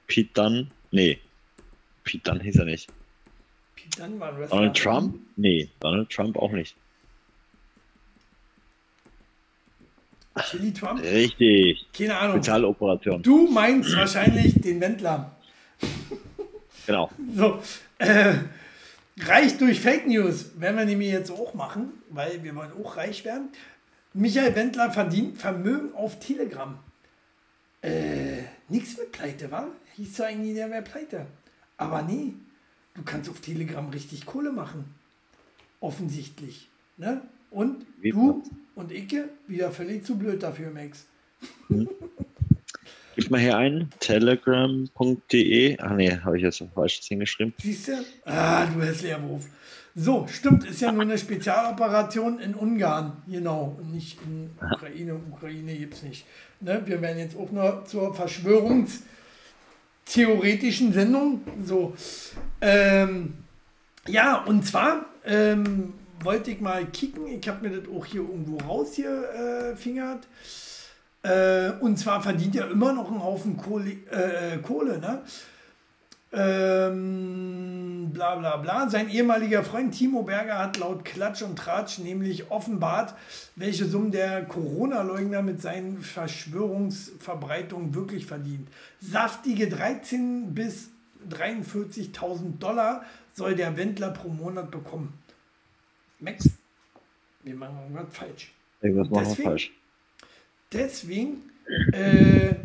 [0.08, 0.68] Pete Dunn?
[0.92, 1.20] Nee.
[2.04, 2.88] Pete Dunn hieß er nicht.
[3.76, 4.58] Pete Dunne war ein Wrestler.
[4.58, 5.20] Donald Trump?
[5.36, 6.76] Nee, Donald Trump auch nicht.
[10.44, 11.02] Chili Trump?
[11.02, 11.88] Richtig.
[11.94, 12.38] Keine Ahnung.
[12.38, 13.22] Spezialoperation.
[13.22, 15.36] Du meinst wahrscheinlich den Wendler.
[16.86, 17.10] Genau.
[17.34, 17.60] So,
[17.98, 18.36] äh,
[19.22, 23.24] reich durch Fake News werden wir nämlich jetzt auch machen, weil wir wollen auch reich
[23.26, 23.50] werden.
[24.14, 26.78] Michael Wendler verdient Vermögen auf Telegram.
[27.82, 29.68] Äh, nix mit Pleite, war?
[29.96, 31.28] Hieß ja eigentlich, der wäre Pleite.
[31.78, 32.34] Aber nee,
[32.94, 34.96] du kannst auf Telegram richtig Kohle machen.
[35.80, 36.70] Offensichtlich.
[36.98, 37.22] Ne?
[37.56, 38.44] Und Wie du
[38.76, 41.08] und Icke wieder völlig zu blöd dafür, Max.
[43.16, 43.90] Gib mal hier ein.
[44.02, 45.78] Telegram.de.
[45.80, 47.54] Ach nee, habe ich jetzt falsch hingeschrieben.
[47.62, 47.94] Siehst du?
[48.26, 49.48] Ah, du hässlicher Wurf.
[49.96, 55.16] So, stimmt, ist ja nur eine Spezialoperation in Ungarn, genau, und nicht in Ukraine.
[55.32, 56.26] Ukraine gibt es nicht.
[56.60, 56.82] Ne?
[56.84, 61.40] Wir werden jetzt auch nur zur verschwörungstheoretischen Sendung.
[61.64, 61.96] So.
[62.60, 63.36] Ähm,
[64.08, 68.58] ja, und zwar ähm, wollte ich mal kicken, ich habe mir das auch hier irgendwo
[68.58, 70.28] raus hier äh, fingert.
[71.24, 75.22] Äh, und zwar verdient er immer noch einen Haufen Kohle, äh, Kohle ne?
[76.38, 78.90] Ähm, bla bla bla.
[78.90, 83.16] Sein ehemaliger Freund Timo Berger hat laut Klatsch und Tratsch nämlich offenbart,
[83.56, 88.68] welche Summen der Corona-Leugner mit seinen Verschwörungsverbreitungen wirklich verdient.
[89.00, 90.90] Saftige 13 bis
[91.30, 93.04] 43.000 Dollar
[93.34, 95.14] soll der Wendler pro Monat bekommen.
[96.26, 96.50] Max,
[97.44, 98.52] wir machen irgendwas falsch.
[98.82, 99.72] Irgendwas machen wir Deswegen- falsch.
[100.74, 101.50] Deswegen
[101.94, 102.56] äh,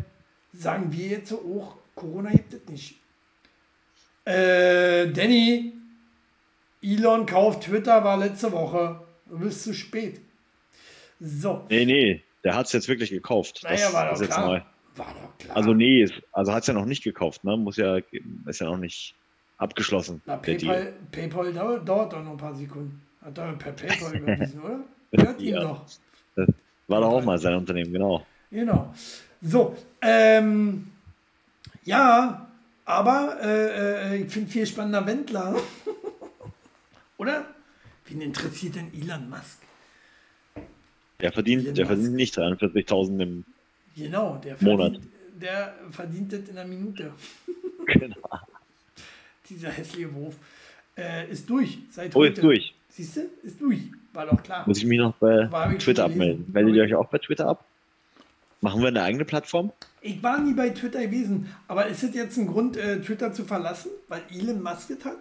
[0.53, 2.95] sagen wir jetzt so auch, Corona gibt es nicht.
[4.25, 5.73] Äh, Danny,
[6.81, 9.01] Elon kauft Twitter, war letzte Woche.
[9.29, 10.19] Du bist zu spät.
[11.19, 13.61] So, Nee, nee, der hat es jetzt wirklich gekauft.
[13.63, 14.45] naja, war ist doch klar.
[14.47, 14.61] neu.
[14.95, 15.55] War doch klar.
[15.55, 17.55] Also nee, also hat es ja noch nicht gekauft, ne?
[17.55, 17.97] Muss ja,
[18.47, 19.15] ist ja noch nicht
[19.57, 20.21] abgeschlossen.
[20.25, 20.37] Na.
[20.37, 23.01] PayPal, PayPal dauert, dauert doch noch ein paar Sekunden.
[23.21, 24.79] Hat er per PayPal überwiesen, oder?
[25.13, 25.61] Hört ihn Ja.
[25.61, 25.85] doch.
[26.87, 28.25] War doch auch mal sein Unternehmen, genau.
[28.49, 28.93] Genau.
[29.41, 30.87] So, ähm,
[31.83, 32.47] ja,
[32.85, 35.55] aber äh, äh, ich finde viel spannender Wendler.
[37.17, 37.45] Oder?
[38.05, 39.59] Wen interessiert denn Elon Musk?
[41.21, 41.95] Der verdient, Elon der Musk.
[41.95, 43.45] verdient nicht 43.000 im
[43.95, 44.93] Genau, der Monat.
[44.93, 45.11] verdient,
[45.41, 47.13] der verdient das in einer Minute.
[47.87, 48.15] genau.
[49.49, 50.35] Dieser hässliche Wurf.
[50.97, 51.77] Äh, ist durch.
[51.91, 52.33] Seit Oh, heute.
[52.33, 52.75] ist durch.
[52.91, 53.21] Siehst du?
[53.43, 53.79] Ist durch.
[54.13, 54.67] War doch klar.
[54.67, 55.47] Muss ich mich noch bei
[55.79, 56.45] Twitter abmelden.
[56.51, 57.65] Meldet ihr euch auch bei Twitter ab?
[58.59, 59.71] Machen wir eine eigene Plattform?
[60.01, 63.45] Ich war nie bei Twitter gewesen, aber ist es jetzt ein Grund, äh, Twitter zu
[63.45, 65.17] verlassen, weil Elon Musk es hat?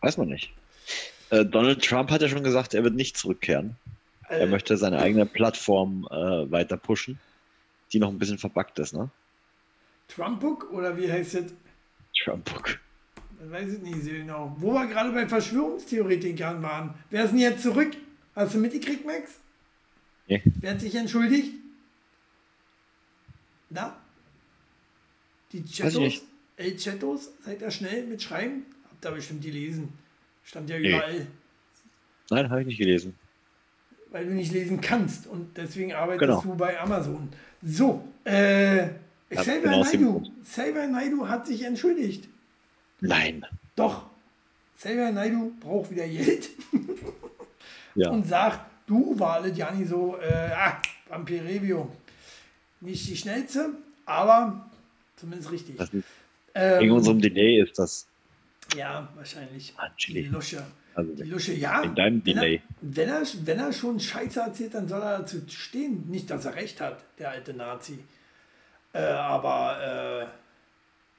[0.00, 0.52] Weiß man nicht.
[1.30, 3.76] Äh, Donald Trump hat ja schon gesagt, er wird nicht zurückkehren.
[4.28, 7.20] Äh, er möchte seine eigene Plattform äh, weiter pushen,
[7.92, 9.10] die noch ein bisschen verbuggt ist, ne?
[10.08, 11.54] Trumpbook oder wie heißt es?
[12.18, 12.80] Trumpbook.
[13.50, 14.54] Weiß ich nicht so genau.
[14.58, 16.94] Wo wir gerade bei Verschwörungstheoretikern waren.
[17.10, 17.90] Wer ist denn jetzt zurück?
[18.34, 19.32] Hast du mitgekriegt, Max?
[20.28, 20.42] Nee.
[20.44, 21.54] Wer hat sich entschuldigt?
[23.70, 23.96] Na?
[25.52, 26.22] Die Chatos?
[26.56, 27.30] El Chatos?
[27.44, 28.64] Seid ihr schnell mit Schreiben?
[28.88, 29.88] Habt ihr bestimmt gelesen.
[30.44, 31.20] Stand ja überall.
[31.20, 31.26] Nee.
[32.30, 33.14] Nein, habe ich nicht gelesen.
[34.10, 36.42] Weil du nicht lesen kannst und deswegen arbeitest genau.
[36.42, 37.28] du bei Amazon.
[37.62, 38.88] So, äh,
[39.30, 40.22] Xavier genau Naidu.
[40.42, 42.28] Xavier Naidu hat sich entschuldigt.
[43.02, 43.44] Nein.
[43.74, 44.06] Doch.
[44.78, 46.50] Xavier Naidu braucht wieder Geld.
[47.94, 48.10] ja.
[48.10, 51.90] Und sagt, du war alles ja nicht so, äh, ah, Vampirevio.
[52.80, 53.70] Nicht die schnellste,
[54.06, 54.70] aber
[55.16, 55.76] zumindest richtig.
[56.54, 58.06] Ähm, wegen unserem Delay ist das.
[58.76, 59.74] Ja, wahrscheinlich.
[59.76, 60.64] Ah, die Lusche.
[60.94, 61.82] Also die Lusche, ja.
[61.82, 62.62] In deinem Delay.
[62.80, 66.08] Wenn er, wenn, er, wenn er schon Scheiße erzählt, dann soll er dazu stehen.
[66.08, 67.98] Nicht, dass er recht hat, der alte Nazi.
[68.92, 70.28] Äh, aber.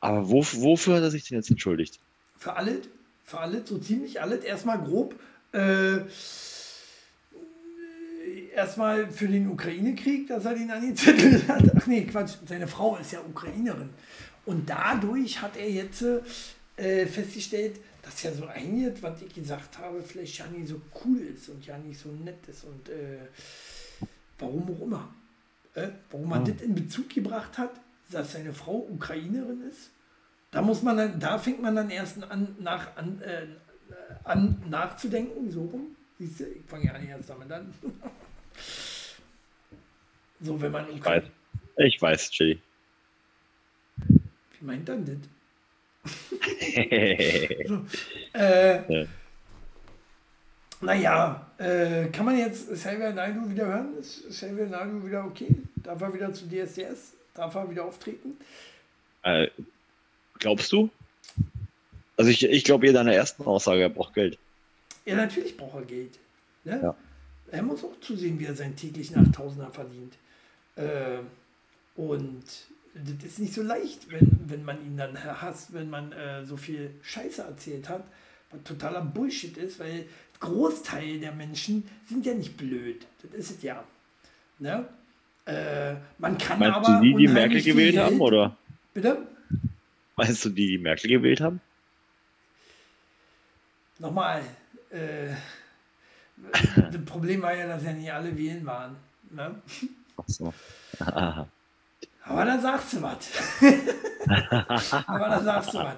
[0.03, 1.99] Aber wo, wofür hat er sich denn jetzt entschuldigt?
[2.37, 2.89] Für alles.
[3.23, 4.43] Für alles, so ziemlich alles.
[4.43, 5.15] Erstmal grob.
[5.53, 5.99] Äh,
[8.53, 11.63] erstmal für den Ukraine-Krieg, dass er den angezettelt hat.
[11.77, 13.91] Ach nee, Quatsch, seine Frau ist ja Ukrainerin.
[14.45, 16.03] Und dadurch hat er jetzt
[16.75, 21.19] äh, festgestellt, dass ja so einiges, was ich gesagt habe, vielleicht ja nicht so cool
[21.33, 23.19] ist und ja nicht so nett ist und äh,
[24.37, 25.13] warum auch immer.
[25.75, 26.47] Äh, warum man oh.
[26.47, 27.71] das in Bezug gebracht hat,
[28.13, 29.91] dass seine Frau Ukrainerin ist.
[30.51, 33.47] Da muss man dann, da fängt man dann erst an, nach, an, äh,
[34.23, 35.95] an nachzudenken, so rum.
[36.19, 37.73] Siehst du, ich fange ja nicht erst damit an.
[40.39, 40.89] so, wenn man.
[40.91, 41.23] Ich weiß.
[41.77, 42.61] Ich weiß, Chili.
[43.97, 45.17] Wie meint dann das?
[47.67, 47.85] so,
[48.33, 49.07] äh, ja.
[50.81, 53.97] Naja, äh, kann man jetzt Xavier Naidu wieder hören?
[53.97, 55.55] Ist Xavier Naidu wieder okay?
[55.77, 57.13] Darf er wieder zu DSDS?
[57.33, 58.37] Darf er wieder auftreten?
[59.23, 59.47] Äh,
[60.39, 60.89] glaubst du?
[62.17, 64.37] Also ich, ich glaube ihr deiner ersten Aussage, er braucht Geld.
[65.05, 66.19] Ja, natürlich braucht er Geld.
[66.63, 66.79] Ne?
[66.81, 66.95] Ja.
[67.51, 70.13] Er muss auch zusehen, wie er seinen täglichen 8000er verdient.
[70.75, 71.19] Äh,
[71.95, 72.43] und
[72.93, 76.57] das ist nicht so leicht, wenn, wenn man ihn dann hasst, wenn man äh, so
[76.57, 78.03] viel Scheiße erzählt hat,
[78.51, 80.05] was totaler Bullshit ist, weil
[80.39, 83.05] Großteil der Menschen sind ja nicht blöd.
[83.21, 83.83] Das ist es ja.
[84.59, 84.87] Ne?
[85.45, 86.99] Äh, man kann Meinst aber.
[86.99, 88.55] du die, die Merkel gewählt haben, oder?
[88.93, 89.27] Bitte?
[90.15, 91.59] Meinst du die, die Merkel gewählt haben?
[93.99, 94.41] Nochmal.
[94.89, 95.29] Äh,
[96.91, 98.95] das Problem war ja, dass ja nicht alle wählen waren.
[99.31, 99.55] Ne?
[100.17, 100.53] Ach so.
[100.99, 101.47] Aha.
[102.25, 103.17] Aber da sagst du was.
[105.07, 105.95] Aber da sagst du was.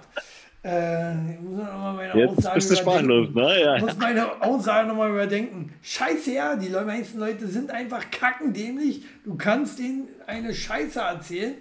[0.66, 3.61] Äh, ich muss noch mal meine Jetzt Aussage bist du sprachlos, ne?
[3.61, 3.76] Ja.
[3.76, 5.72] Ich muss meine Aussage nochmal überdenken.
[5.84, 9.03] Scheiße, ja, die meisten Leute sind einfach kackendämlich.
[9.24, 11.53] Du kannst denen eine Scheiße erzählen.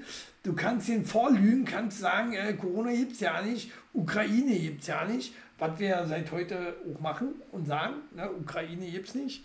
[0.42, 4.86] Du kannst denen vorlügen, kannst sagen, äh, Corona gibt es ja nicht, Ukraine gibt es
[4.88, 9.14] ja nicht, was wir ja seit heute auch machen und sagen, ne, Ukraine gibt es
[9.14, 9.42] nicht.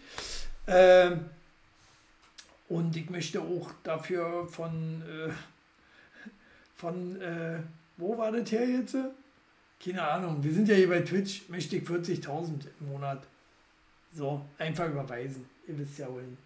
[0.68, 1.12] Äh,
[2.70, 5.32] und ich möchte auch dafür von, äh,
[6.76, 7.60] von äh,
[7.98, 8.96] wo war das her jetzt?
[9.84, 13.24] Keine Ahnung, wir sind ja hier bei Twitch, möchte ich 40.000 im Monat.
[14.16, 15.46] So, einfach überweisen.
[15.68, 16.38] Ihr wisst ja wohin.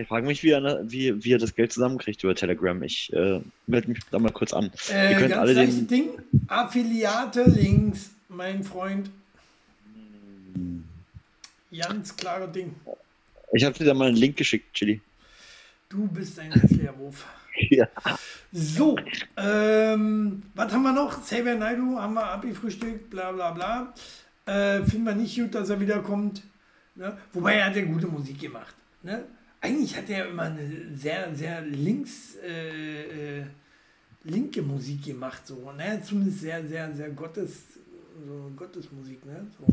[0.00, 2.80] Ich frage mich, wie er, wie, wie er das Geld zusammenkriegt über Telegram.
[2.82, 4.70] Ich äh, melde mich da mal kurz an.
[4.90, 6.10] Äh, Ihr könnt alle den Ding.
[6.46, 9.10] Affiliate Links, mein Freund.
[11.76, 12.74] Ganz klare Ding.
[13.52, 15.00] Ich habe dir da mal einen Link geschickt, Chili.
[15.88, 17.26] Du bist ein hässlicher Wurf.
[18.52, 18.96] So,
[19.36, 21.20] ähm, was haben wir noch?
[21.20, 23.94] Xavier Naidu haben wir abgefrühstückt, bla bla bla.
[24.46, 26.42] Äh, Finden wir nicht gut, dass er wiederkommt.
[26.94, 27.16] Ne?
[27.32, 28.74] Wobei er hat ja gute Musik gemacht.
[29.02, 29.24] Ne?
[29.60, 33.44] Eigentlich hat er immer eine sehr, sehr links, äh, äh,
[34.24, 35.46] linke Musik gemacht.
[35.46, 35.70] So.
[35.72, 36.00] Ne?
[36.02, 37.64] Zumindest sehr, sehr, sehr Gottes,
[38.26, 39.24] so Gottesmusik.
[39.26, 39.46] Ne?
[39.58, 39.66] So.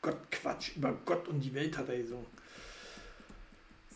[0.00, 2.26] Gott Quatsch, über Gott und die Welt hat er gesungen.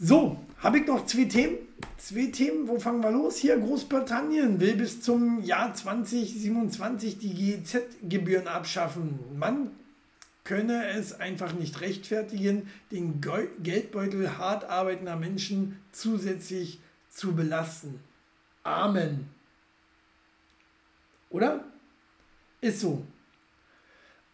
[0.01, 1.59] So, habe ich noch zwei Themen.
[1.97, 3.37] Zwei Themen, wo fangen wir los?
[3.37, 9.19] Hier, Großbritannien will bis zum Jahr 2027 die GEZ-Gebühren abschaffen.
[9.37, 9.73] Man
[10.45, 13.21] könne es einfach nicht rechtfertigen, den
[13.61, 16.79] Geldbeutel hart arbeitender Menschen zusätzlich
[17.11, 17.99] zu belasten.
[18.63, 19.29] Amen.
[21.31, 21.65] Oder?
[22.61, 23.05] Ist so.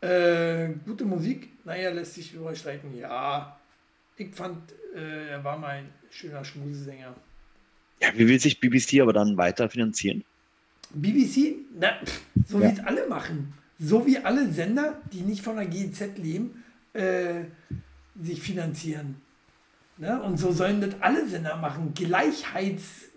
[0.02, 2.94] Äh, gute Musik, naja, lässt sich darüber streiten.
[2.96, 3.58] Ja,
[4.16, 7.14] ich fand, äh, er war mal ein schöner Schmusesänger.
[8.00, 10.24] Ja, wie will sich BBC aber dann weiter finanzieren?
[10.94, 12.68] BBC, na, pff, so ja.
[12.68, 13.54] wie es alle machen.
[13.78, 16.62] So wie alle Sender, die nicht von der GZ leben,
[16.92, 17.44] äh,
[18.20, 19.16] sich finanzieren.
[19.96, 20.20] Ne?
[20.22, 21.92] Und so sollen das alle Sender machen.
[21.94, 23.08] Gleichheits,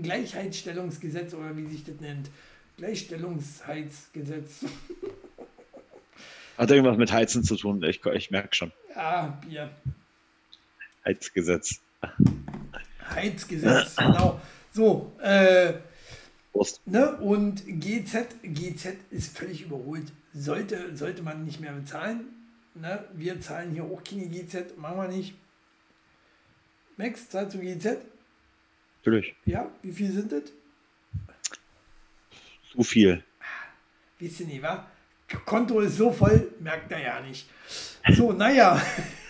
[0.00, 2.30] Gleichheitsstellungsgesetz oder wie sich das nennt.
[2.76, 4.66] Gleichstellungsheitsgesetz.
[6.58, 8.72] Hat irgendwas mit Heizen zu tun, ich, ich merke schon.
[8.94, 9.70] Ja, Bier.
[11.06, 11.80] Heizgesetz.
[13.14, 14.40] Heizgesetz, genau.
[14.72, 15.74] So, äh,
[16.84, 17.16] Ne?
[17.16, 20.12] Und GZ, GZ ist völlig überholt.
[20.32, 22.26] Sollte, sollte man nicht mehr bezahlen.
[22.74, 23.04] Ne?
[23.14, 25.34] Wir zahlen hier auch keine GZ, machen wir nicht.
[26.96, 27.98] Max, zahlst du GZ?
[28.98, 29.34] Natürlich.
[29.44, 30.42] Ja, wie viel sind das?
[32.70, 33.22] Zu viel.
[34.18, 34.86] Wisst ihr nicht, wa?
[35.44, 37.48] Konto ist so voll, merkt er ja nicht.
[38.14, 38.80] So, naja.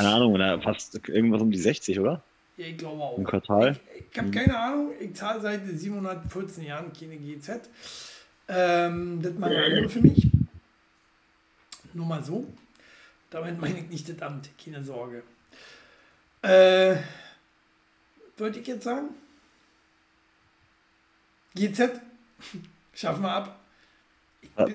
[0.00, 2.22] Keine Ahnung, fast irgendwas um die 60, oder?
[2.56, 3.18] Ja, ich glaube auch.
[3.18, 3.76] Im Quartal?
[3.94, 4.92] Ich, ich habe keine Ahnung.
[4.98, 7.68] Ich zahle seit 714 Jahren keine GZ.
[8.48, 10.26] Ähm, das machen andere für mich.
[11.92, 12.46] Nur mal so.
[13.28, 14.48] Damit meine ich nicht das Amt.
[14.64, 15.22] Keine Sorge.
[16.40, 16.96] Äh,
[18.38, 19.10] wollte ich jetzt sagen?
[21.56, 22.00] GZ?
[22.94, 23.60] Schaffen wir ab.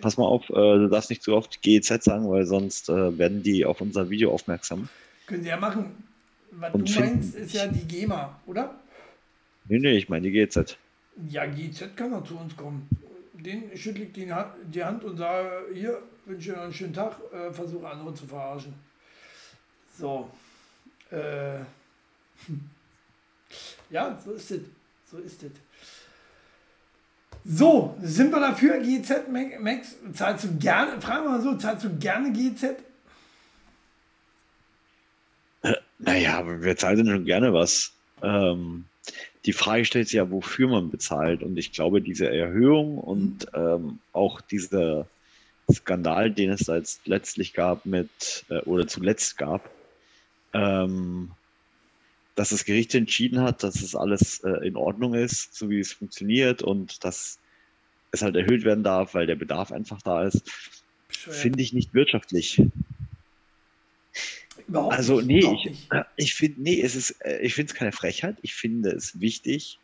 [0.02, 3.42] Pass mal auf, äh, du darfst nicht zu oft GEZ sagen, weil sonst äh, werden
[3.42, 4.88] die auf unser Video aufmerksam.
[5.26, 6.04] Können sie ja machen.
[6.52, 8.80] Was Und du meinst, ist ja die GEMA, oder?
[9.68, 10.78] Nee, nee, ich meine die GEZ.
[11.28, 12.88] Ja, GEZ kann doch zu uns kommen.
[13.34, 14.32] Den schüttle ich die,
[14.72, 18.74] die Hand und sage, hier, wünsche dir einen schönen Tag, äh, versuche andere zu verarschen.
[19.98, 20.30] So.
[21.12, 21.58] Äh,
[23.90, 24.62] ja, so ist es.
[25.10, 25.52] So ist es.
[27.48, 29.96] So, sind wir dafür, GZ, Max?
[30.14, 32.76] Zahlst du gerne, fragen wir mal so, zahlst du gerne GZ?
[36.00, 37.94] Naja, wir zahlen schon gerne was.
[38.22, 38.86] Ähm,
[39.46, 41.44] die Frage stellt sich ja, wofür man bezahlt.
[41.44, 45.08] Und ich glaube, diese Erhöhung und ähm, auch dieser
[45.72, 49.70] Skandal, den es da jetzt letztlich gab mit, äh, oder zuletzt gab,
[50.54, 51.32] ähm,
[52.36, 55.94] dass das Gericht entschieden hat, dass es alles äh, in Ordnung ist, so wie es
[55.94, 57.40] funktioniert und dass
[58.12, 60.50] es halt erhöht werden darf, weil der Bedarf einfach da ist,
[61.08, 62.62] finde ich nicht wirtschaftlich.
[64.68, 65.72] Überhaupt also nee, ich,
[66.18, 68.38] ich finde nee, es ist äh, ich finde es keine Frechheit.
[68.42, 69.80] Ich finde es wichtig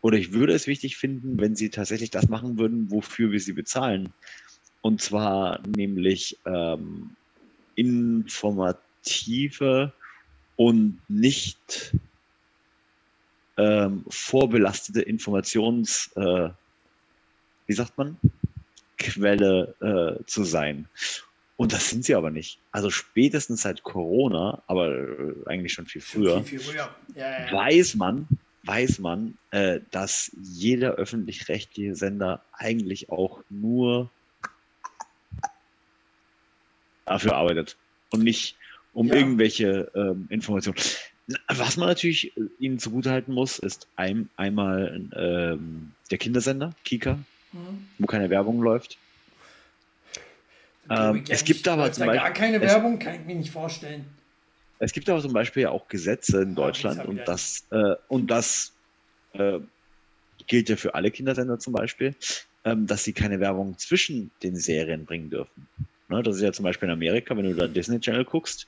[0.00, 3.52] oder ich würde es wichtig finden, wenn sie tatsächlich das machen würden, wofür wir sie
[3.52, 4.12] bezahlen.
[4.80, 7.10] Und zwar nämlich ähm,
[7.76, 9.92] informative
[10.56, 11.94] und nicht
[13.56, 16.48] ähm, vorbelastete Informations, äh,
[17.66, 18.18] wie sagt man,
[18.98, 20.88] Quelle äh, zu sein.
[21.62, 22.58] Und das sind sie aber nicht.
[22.72, 26.94] Also spätestens seit Corona, aber äh, eigentlich schon viel früher, viel, viel früher.
[27.14, 27.52] Ja, ja.
[27.52, 28.26] weiß man,
[28.64, 34.10] weiß man, äh, dass jeder öffentlich-rechtliche Sender eigentlich auch nur
[37.04, 37.76] dafür arbeitet
[38.10, 38.56] und nicht
[38.92, 39.14] um ja.
[39.14, 40.78] irgendwelche ähm, Informationen.
[41.46, 47.20] Was man natürlich äh, ihnen zugutehalten muss, ist ein, einmal ähm, der Kindersender, Kika,
[47.52, 47.86] mhm.
[47.98, 48.98] wo keine Werbung läuft.
[50.92, 54.04] Ähm, es gibt aber zum Beispiel gar keine Werbung, kann ich mir nicht vorstellen.
[54.78, 58.72] Es gibt aber zum Beispiel auch Gesetze in Deutschland ja, und, das, äh, und das
[59.32, 59.60] äh,
[60.46, 62.14] gilt ja für alle Kindersender zum Beispiel,
[62.64, 65.68] ähm, dass sie keine Werbung zwischen den Serien bringen dürfen.
[66.08, 68.66] Ne, das ist ja zum Beispiel in Amerika, wenn du da Disney Channel guckst.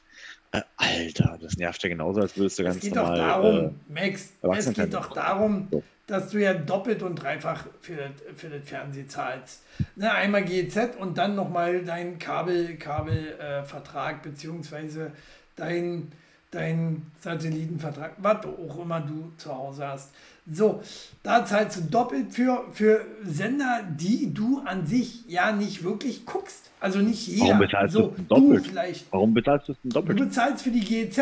[0.53, 3.19] Äh, Alter, das nervt ja genauso, als würdest du ganz es geht normal.
[3.19, 5.83] Doch darum, äh, Max, es geht doch darum, so.
[6.07, 9.63] Dass du ja doppelt und dreifach für das, für das Fernsehen zahlst.
[9.97, 15.13] Ne, einmal GZ und dann nochmal dein Kabel, Kabelvertrag, äh, beziehungsweise
[15.57, 16.13] dein,
[16.51, 20.13] dein Satellitenvertrag, was auch immer du zu Hause hast.
[20.51, 20.83] So,
[21.23, 26.71] da zahlst du doppelt für, für Sender, die du an sich ja nicht wirklich guckst.
[26.81, 27.47] Also nicht jeder.
[27.47, 28.67] Warum bezahlst so, du doppelt?
[28.67, 29.11] Du vielleicht.
[29.11, 30.21] Warum bezahlst du es doppelt?
[30.21, 31.19] Du bezahlst für die GEZ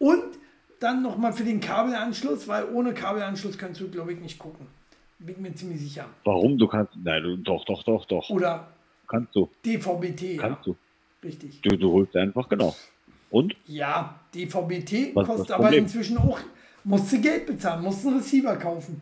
[0.00, 0.24] und
[0.80, 4.66] dann nochmal für den Kabelanschluss, weil ohne Kabelanschluss kannst du, glaube ich, nicht gucken.
[5.18, 6.06] Bin mir ziemlich sicher.
[6.24, 6.58] Warum?
[6.58, 6.92] Du kannst.
[7.02, 8.28] Nein, du, doch, doch, doch, doch.
[8.30, 8.68] Oder
[9.08, 9.48] kannst du.
[9.64, 10.36] DVB-T.
[10.36, 10.72] Kannst ja.
[10.72, 10.76] du.
[11.26, 11.60] Richtig.
[11.62, 12.76] Du, du holst einfach, genau.
[13.30, 13.56] Und?
[13.66, 16.38] Ja, DVB-T kostet aber inzwischen auch
[16.86, 19.00] Musst du Geld bezahlen, musst einen Receiver kaufen.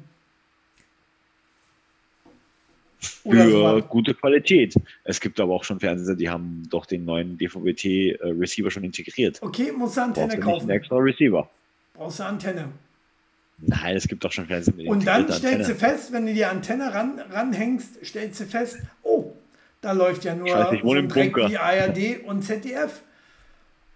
[3.25, 4.75] Oder für so gute Qualität.
[5.05, 9.43] Es gibt aber auch schon Fernseher, die haben doch den neuen DVB-T-Receiver schon integriert.
[9.43, 10.63] Okay, musst du Antenne kaufen.
[10.63, 11.51] Einen extra Receiver.
[11.95, 12.69] Brauchst du Antenne.
[13.59, 16.45] Nein, es gibt doch schon Fernsehen mit Und dann stellst du fest, wenn du die
[16.45, 19.33] Antenne ran, ranhängst, stellst du fest, oh,
[19.81, 23.03] da läuft ja nur nicht, so wie ARD und ZDF.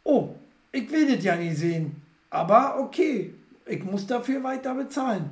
[0.04, 0.34] Oh,
[0.70, 2.02] ich will das ja nicht sehen.
[2.30, 3.34] Aber okay,
[3.66, 5.30] ich muss dafür weiter bezahlen.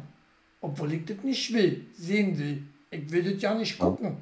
[0.61, 2.63] Obwohl ich das nicht will, sehen will.
[2.91, 4.17] Ich will das ja nicht gucken.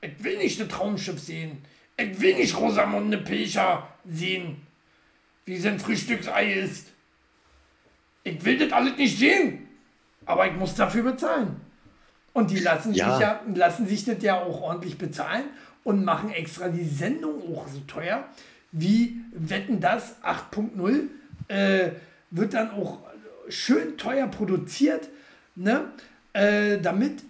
[0.00, 1.58] Ich will nicht das Traumschiff sehen.
[1.96, 4.56] Ich will nicht Rosamunde Pilcher sehen,
[5.46, 6.93] wie sein Frühstücksei ist.
[8.24, 9.68] Ich will das alles nicht sehen.
[10.26, 11.60] Aber ich muss dafür bezahlen.
[12.32, 13.12] Und die lassen, ja.
[13.12, 15.44] Sich, ja, lassen sich das ja auch ordentlich bezahlen
[15.84, 18.24] und machen extra die Sendung auch so teuer
[18.74, 21.08] wie Wetten das 8.0
[21.48, 21.92] äh,
[22.30, 22.98] wird dann auch
[23.48, 25.08] schön teuer produziert,
[25.54, 25.92] ne?
[26.32, 27.22] Äh, damit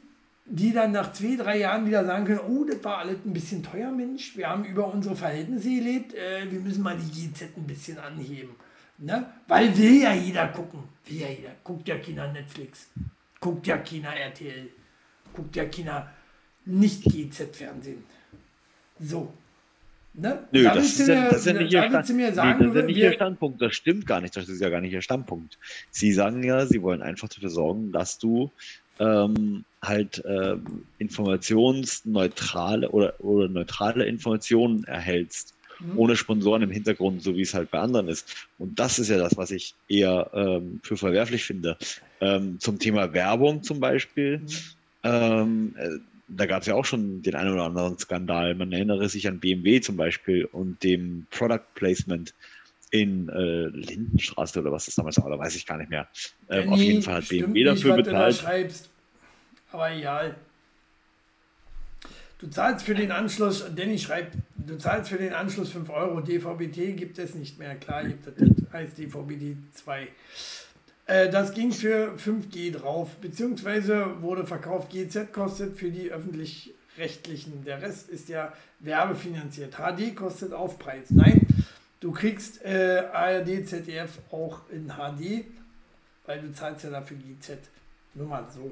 [0.47, 3.63] die dann nach zwei, drei Jahren wieder sagen können, oh, das war alles ein bisschen
[3.63, 7.67] teuer, Mensch, wir haben über unsere Verhältnisse gelebt, äh, wir müssen mal die GZ ein
[7.67, 8.55] bisschen anheben.
[8.99, 9.27] Ne?
[9.49, 10.85] Weil will ja jeder gucken.
[11.07, 11.51] Will ja jeder.
[11.63, 12.91] Guckt ja China Netflix.
[13.41, 14.69] Guckt ja China RTL.
[15.33, 16.11] Guckt ja China
[16.65, 18.05] nicht GZ-Fernsehen.
[19.01, 19.33] So.
[20.15, 20.47] Ne?
[20.53, 22.97] Nö, da das ist, ja, das ja nicht, ihr, Stand, nee, das ist ja nicht
[22.97, 23.61] ihr Standpunkt.
[23.61, 24.37] Das stimmt gar nicht.
[24.37, 25.59] Das ist ja gar nicht ihr Standpunkt.
[25.91, 28.53] Sie sagen ja, sie wollen einfach dafür sorgen, dass du
[29.01, 35.99] ähm, halt ähm, informationsneutrale oder, oder neutrale Informationen erhältst, mhm.
[35.99, 38.49] ohne Sponsoren im Hintergrund, so wie es halt bei anderen ist.
[38.59, 41.77] Und das ist ja das, was ich eher ähm, für verwerflich finde.
[42.21, 44.39] Ähm, zum Thema Werbung zum Beispiel.
[44.39, 44.49] Mhm.
[45.03, 45.89] Ähm, äh,
[46.29, 48.55] da gab es ja auch schon den einen oder anderen Skandal.
[48.55, 52.35] Man erinnere sich an BMW zum Beispiel und dem Product Placement
[52.91, 56.07] in äh, Lindenstraße oder was das damals war, da weiß ich gar nicht mehr.
[56.49, 58.35] Ähm, auf jeden Fall hat BMW dafür nicht, bezahlt.
[58.35, 58.91] Du da schreibst.
[59.73, 60.37] Aber egal.
[62.45, 66.21] Du zahlst für den Anschluss, Danny schreibt, du zahlst für den Anschluss 5 Euro.
[66.21, 67.75] DVB-T gibt es nicht mehr.
[67.77, 70.09] Klar gibt es, das heißt DVB-T 2.
[71.07, 74.91] Äh, das ging für 5G drauf, beziehungsweise wurde verkauft.
[74.91, 77.65] GZ kostet für die öffentlich-rechtlichen.
[77.65, 79.77] Der Rest ist ja werbefinanziert.
[79.77, 81.07] HD kostet Aufpreis.
[81.09, 81.47] Nein,
[82.01, 85.47] Du kriegst äh, ARD, ZDF auch in HD,
[86.27, 87.57] weil du zahlst ja dafür GZ.
[88.13, 88.71] Nur mal so.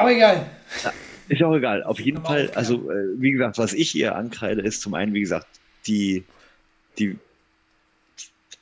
[0.00, 0.50] Aber egal.
[0.82, 0.92] Ja,
[1.28, 1.82] ist auch egal.
[1.82, 2.56] Auf jeden Fall, aufklären.
[2.56, 5.46] also äh, wie gesagt, was ich ihr ankreide, ist zum einen, wie gesagt,
[5.86, 6.24] die,
[6.98, 7.18] die,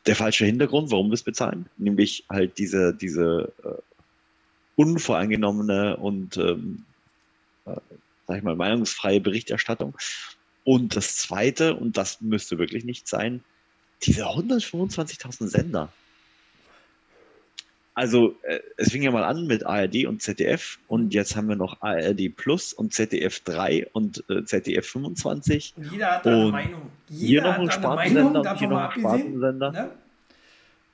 [0.07, 3.69] der falsche Hintergrund, warum wir es bezahlen, nämlich halt diese, diese äh,
[4.75, 6.85] unvoreingenommene und ähm,
[7.67, 7.77] äh,
[8.27, 9.97] sag ich mal, meinungsfreie Berichterstattung.
[10.65, 13.45] Und das Zweite, und das müsste wirklich nicht sein,
[14.03, 15.93] diese 125.000 Sender.
[17.99, 21.57] Also äh, es fing ja mal an mit ARD und ZDF und jetzt haben wir
[21.57, 25.75] noch ARD Plus und ZDF 3 und äh, ZDF 25.
[25.77, 26.83] Und jeder hat eine Meinung.
[27.09, 29.73] Jeder hier noch ein Spartensender und hier noch ein Spartensender.
[29.73, 29.91] Ne?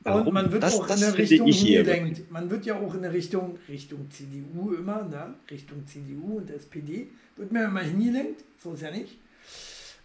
[0.03, 2.31] Und man wird das, auch in eine Richtung hingelenkt.
[2.31, 5.35] Man wird ja auch in eine Richtung, Richtung CDU immer, ne?
[5.51, 9.19] Richtung CDU und SPD, wird man immer hingelenkt, so ist ja nicht.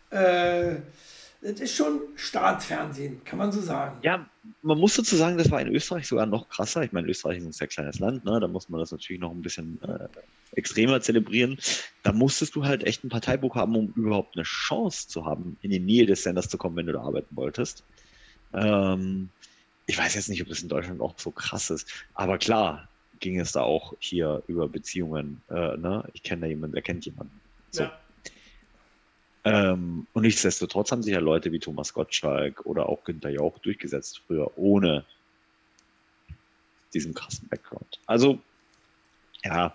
[0.09, 0.81] Äh,
[1.41, 3.97] das ist schon Staatsfernsehen, kann man so sagen.
[4.01, 4.27] Ja,
[4.61, 6.83] man muss dazu sagen, das war in Österreich sogar noch krasser.
[6.83, 8.39] Ich meine, Österreich ist ein sehr kleines Land, ne?
[8.39, 10.07] da muss man das natürlich noch ein bisschen äh,
[10.53, 11.57] extremer zelebrieren.
[12.03, 15.71] Da musstest du halt echt ein Parteibuch haben, um überhaupt eine Chance zu haben, in
[15.71, 17.83] die Nähe des Senders zu kommen, wenn du da arbeiten wolltest.
[18.53, 19.29] Ähm,
[19.85, 22.87] ich weiß jetzt nicht, ob das in Deutschland auch so krass ist, aber klar
[23.21, 25.41] ging es da auch hier über Beziehungen.
[25.49, 26.03] Äh, ne?
[26.13, 27.39] Ich kenne da jemanden, der kennt jemanden.
[27.71, 27.83] So.
[27.83, 27.99] Ja.
[29.45, 34.21] Ähm, und nichtsdestotrotz haben sich ja Leute wie Thomas Gottschalk oder auch Günther Jauch durchgesetzt
[34.27, 35.05] früher, ohne
[36.93, 37.99] diesen krassen Background.
[38.05, 38.39] Also,
[39.43, 39.73] ja,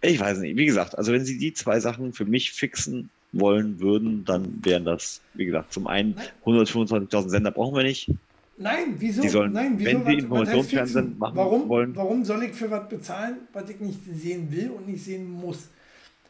[0.00, 0.56] ich weiß nicht.
[0.56, 4.84] Wie gesagt, also wenn sie die zwei Sachen für mich fixen wollen würden, dann wären
[4.84, 8.10] das, wie gesagt, zum einen 125.000 Sender brauchen wir nicht.
[8.56, 9.22] Nein, wieso?
[9.22, 11.94] Die sollen, Nein, wieso, wenn sie Informationsfernsehen machen warum, wollen.
[11.94, 15.68] Warum soll ich für was bezahlen, was ich nicht sehen will und nicht sehen muss?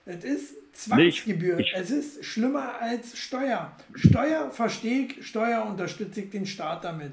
[0.09, 1.57] Es ist Zwangsgebühr.
[1.57, 1.75] Nicht.
[1.75, 3.77] Es ist schlimmer als Steuer.
[3.95, 7.13] Steuer verstehe ich, Steuer unterstütze ich den Staat damit.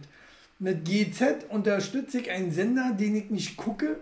[0.60, 3.98] Mit GZ unterstütze ich einen Sender, den ich nicht gucke.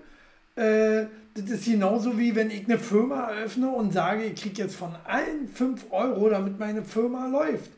[0.56, 4.76] Äh, das ist genauso wie wenn ich eine Firma eröffne und sage, ich kriege jetzt
[4.76, 7.72] von allen 5 Euro, damit meine Firma läuft.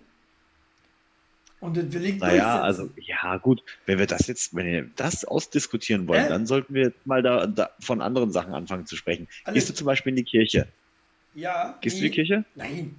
[1.62, 5.24] Und das will ich Naja, also, ja, gut, wenn wir das jetzt, wenn wir das
[5.24, 6.30] ausdiskutieren wollen, äh?
[6.30, 9.30] dann sollten wir mal da, da, von anderen Sachen anfangen zu sprechen.
[9.46, 9.54] Alles.
[9.56, 10.68] Gehst du zum Beispiel in die Kirche?
[11.36, 11.78] Ja.
[11.82, 12.46] Gehst du in die Kirche?
[12.56, 12.96] Nein.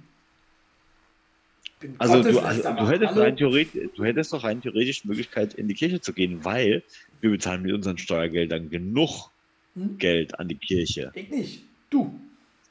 [1.99, 5.75] Also du, also du, hättest rein theoretisch, du hättest doch rein theoretisch Möglichkeit, in die
[5.75, 6.81] Kirche zu gehen, weil
[7.21, 9.29] wir bezahlen mit unseren Steuergeldern genug
[9.75, 9.97] hm?
[9.99, 11.11] Geld an die Kirche.
[11.13, 11.63] Ich nicht.
[11.89, 12.19] Du.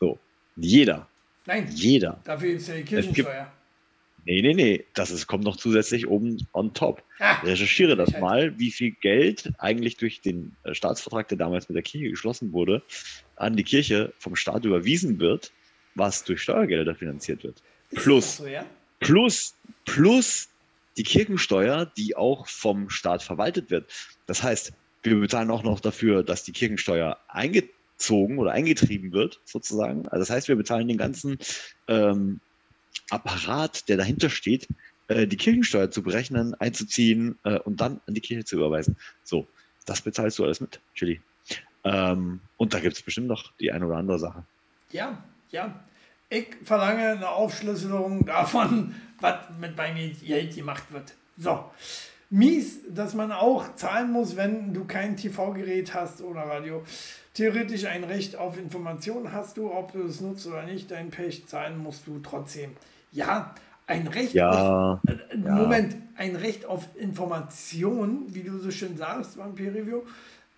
[0.00, 0.18] So.
[0.56, 1.06] Jeder.
[1.46, 1.68] Nein.
[1.72, 2.20] Jeder.
[2.24, 3.52] Dafür ist ja die Kirchensteuer.
[4.26, 4.84] Nee, nee, nee.
[4.94, 7.02] Das ist, kommt noch zusätzlich oben on top.
[7.20, 11.76] Ah, Recherchiere das mal, wie viel Geld eigentlich durch den äh, Staatsvertrag, der damals mit
[11.76, 12.82] der Kirche geschlossen wurde,
[13.36, 15.52] an die Kirche vom Staat überwiesen wird,
[15.94, 17.62] was durch Steuergelder finanziert wird.
[17.94, 18.66] Plus, so, ja?
[18.98, 19.54] plus,
[19.84, 20.48] plus
[20.96, 23.88] die Kirchensteuer, die auch vom Staat verwaltet wird.
[24.26, 24.72] Das heißt,
[25.04, 30.08] wir bezahlen auch noch dafür, dass die Kirchensteuer eingezogen oder eingetrieben wird, sozusagen.
[30.08, 31.38] Also das heißt, wir bezahlen den ganzen
[31.86, 32.40] ähm,
[33.10, 34.68] Apparat, der dahinter steht,
[35.08, 38.96] äh, die Kirchensteuer zu berechnen, einzuziehen äh, und dann an die Kirche zu überweisen.
[39.22, 39.46] So,
[39.84, 41.20] das bezahlst du alles mit, Chili.
[41.84, 44.44] Ähm, und da gibt es bestimmt noch die eine oder andere Sache.
[44.90, 45.84] Ja, ja.
[46.28, 51.14] Ich verlange eine Aufschlüsselung davon, was mit meinem Geld gemacht wird.
[51.36, 51.70] So.
[52.28, 56.84] Mies, dass man auch zahlen muss, wenn du kein TV-Gerät hast oder Radio.
[57.36, 61.46] Theoretisch ein Recht auf Information hast du, ob du es nutzt oder nicht, dein Pech
[61.46, 62.70] zahlen musst du trotzdem.
[63.12, 63.54] Ja,
[63.86, 65.54] ein Recht ja, auf, äh, ja.
[65.54, 70.00] Moment, ein Recht auf Information, wie du so schön sagst beim Peer Review,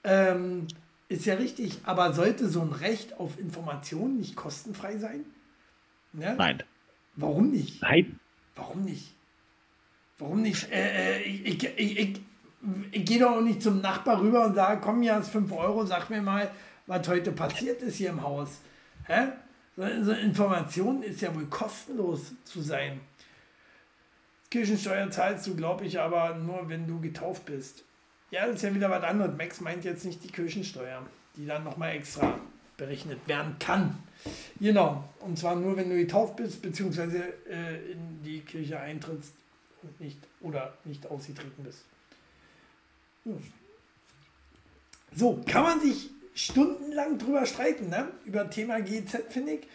[0.04, 0.68] ähm,
[1.08, 5.24] ist ja richtig, aber sollte so ein Recht auf Information nicht kostenfrei sein?
[6.12, 6.36] Ne?
[6.38, 6.62] Nein.
[7.16, 7.82] Warum nicht?
[7.82, 8.20] Nein.
[8.54, 9.14] Warum nicht?
[10.16, 10.70] Warum nicht?
[10.70, 12.20] Äh, äh ich, ich, ich,
[12.92, 15.84] ich gehe doch auch nicht zum Nachbar rüber und sage, komm, hier hast 5 Euro,
[15.84, 16.48] sag mir mal,
[16.88, 18.58] was heute passiert ist hier im Haus.
[19.06, 19.28] Hä?
[19.76, 23.00] So, Information ist ja wohl kostenlos zu sein.
[24.50, 27.84] Kirchensteuer zahlst du, glaube ich, aber nur, wenn du getauft bist.
[28.30, 29.36] Ja, das ist ja wieder was anderes.
[29.36, 32.40] Max meint jetzt nicht die Kirchensteuer, die dann nochmal extra
[32.76, 33.98] berechnet werden kann.
[34.58, 39.34] Genau, und zwar nur, wenn du getauft bist, beziehungsweise äh, in die Kirche eintrittst
[39.82, 41.84] und nicht oder nicht ausgetreten bist.
[43.24, 43.38] Hm.
[45.14, 48.08] So, kann man sich stundenlang drüber streiten, ne?
[48.24, 49.66] über Thema GZ, finde ich.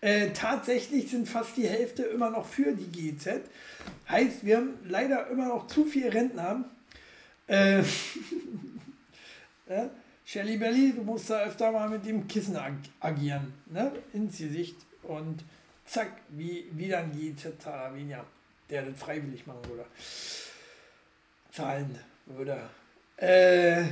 [0.00, 3.40] Äh, tatsächlich sind fast die Hälfte immer noch für die GZ.
[4.08, 6.64] Heißt, wir haben leider immer noch zu viele Rentner.
[7.46, 7.82] Äh,
[9.68, 9.90] ja?
[10.24, 13.92] Shelly Belly, du musst da öfter mal mit dem Kissen ag agieren, ne?
[14.12, 15.44] ins Gesicht und
[15.84, 18.24] zack, wie, wie dann GZ-Zahler weniger,
[18.70, 19.84] der das freiwillig machen würde.
[21.52, 22.58] Zahlen würde.
[23.18, 23.84] Äh,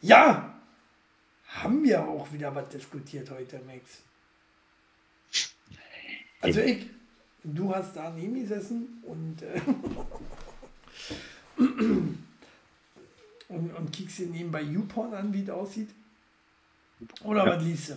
[0.00, 0.52] ja,
[1.54, 4.02] haben wir auch wieder was diskutiert heute, Max.
[6.40, 6.86] Also ich,
[7.44, 9.60] du hast da neben gesessen und, äh,
[13.48, 15.90] und, und kickst dir nebenbei YouPorn an, wie es aussieht.
[17.22, 17.56] Oder ja.
[17.56, 17.96] was liest du?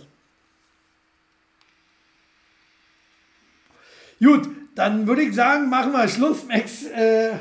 [4.24, 6.44] Gut, dann würde ich sagen, machen wir Schluss.
[6.44, 7.36] Max äh,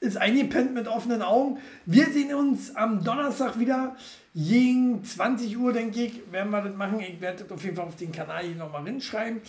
[0.00, 1.58] ist eingepennt mit offenen Augen.
[1.86, 3.96] Wir sehen uns am Donnerstag wieder.
[4.34, 7.00] Gegen 20 Uhr, denke ich, werden wir das machen.
[7.00, 9.40] Ich werde das auf jeden Fall auf den Kanal hier nochmal hinschreiben.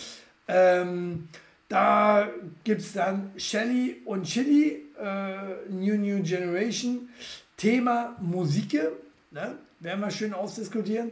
[0.48, 1.30] Ähm,
[1.68, 2.28] da
[2.64, 7.10] gibt es dann Shelly und Chili, äh, New New Generation.
[7.56, 8.74] Thema Musik,
[9.32, 9.56] ne?
[9.80, 11.12] werden wir schön ausdiskutieren.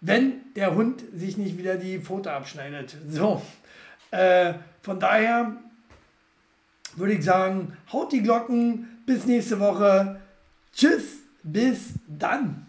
[0.00, 2.96] Wenn der Hund sich nicht wieder die Pfote abschneidet.
[3.08, 3.40] So,
[4.10, 5.56] äh, von daher
[6.98, 10.20] würde ich sagen, haut die Glocken, bis nächste Woche.
[10.74, 12.66] Tschüss, bis dann.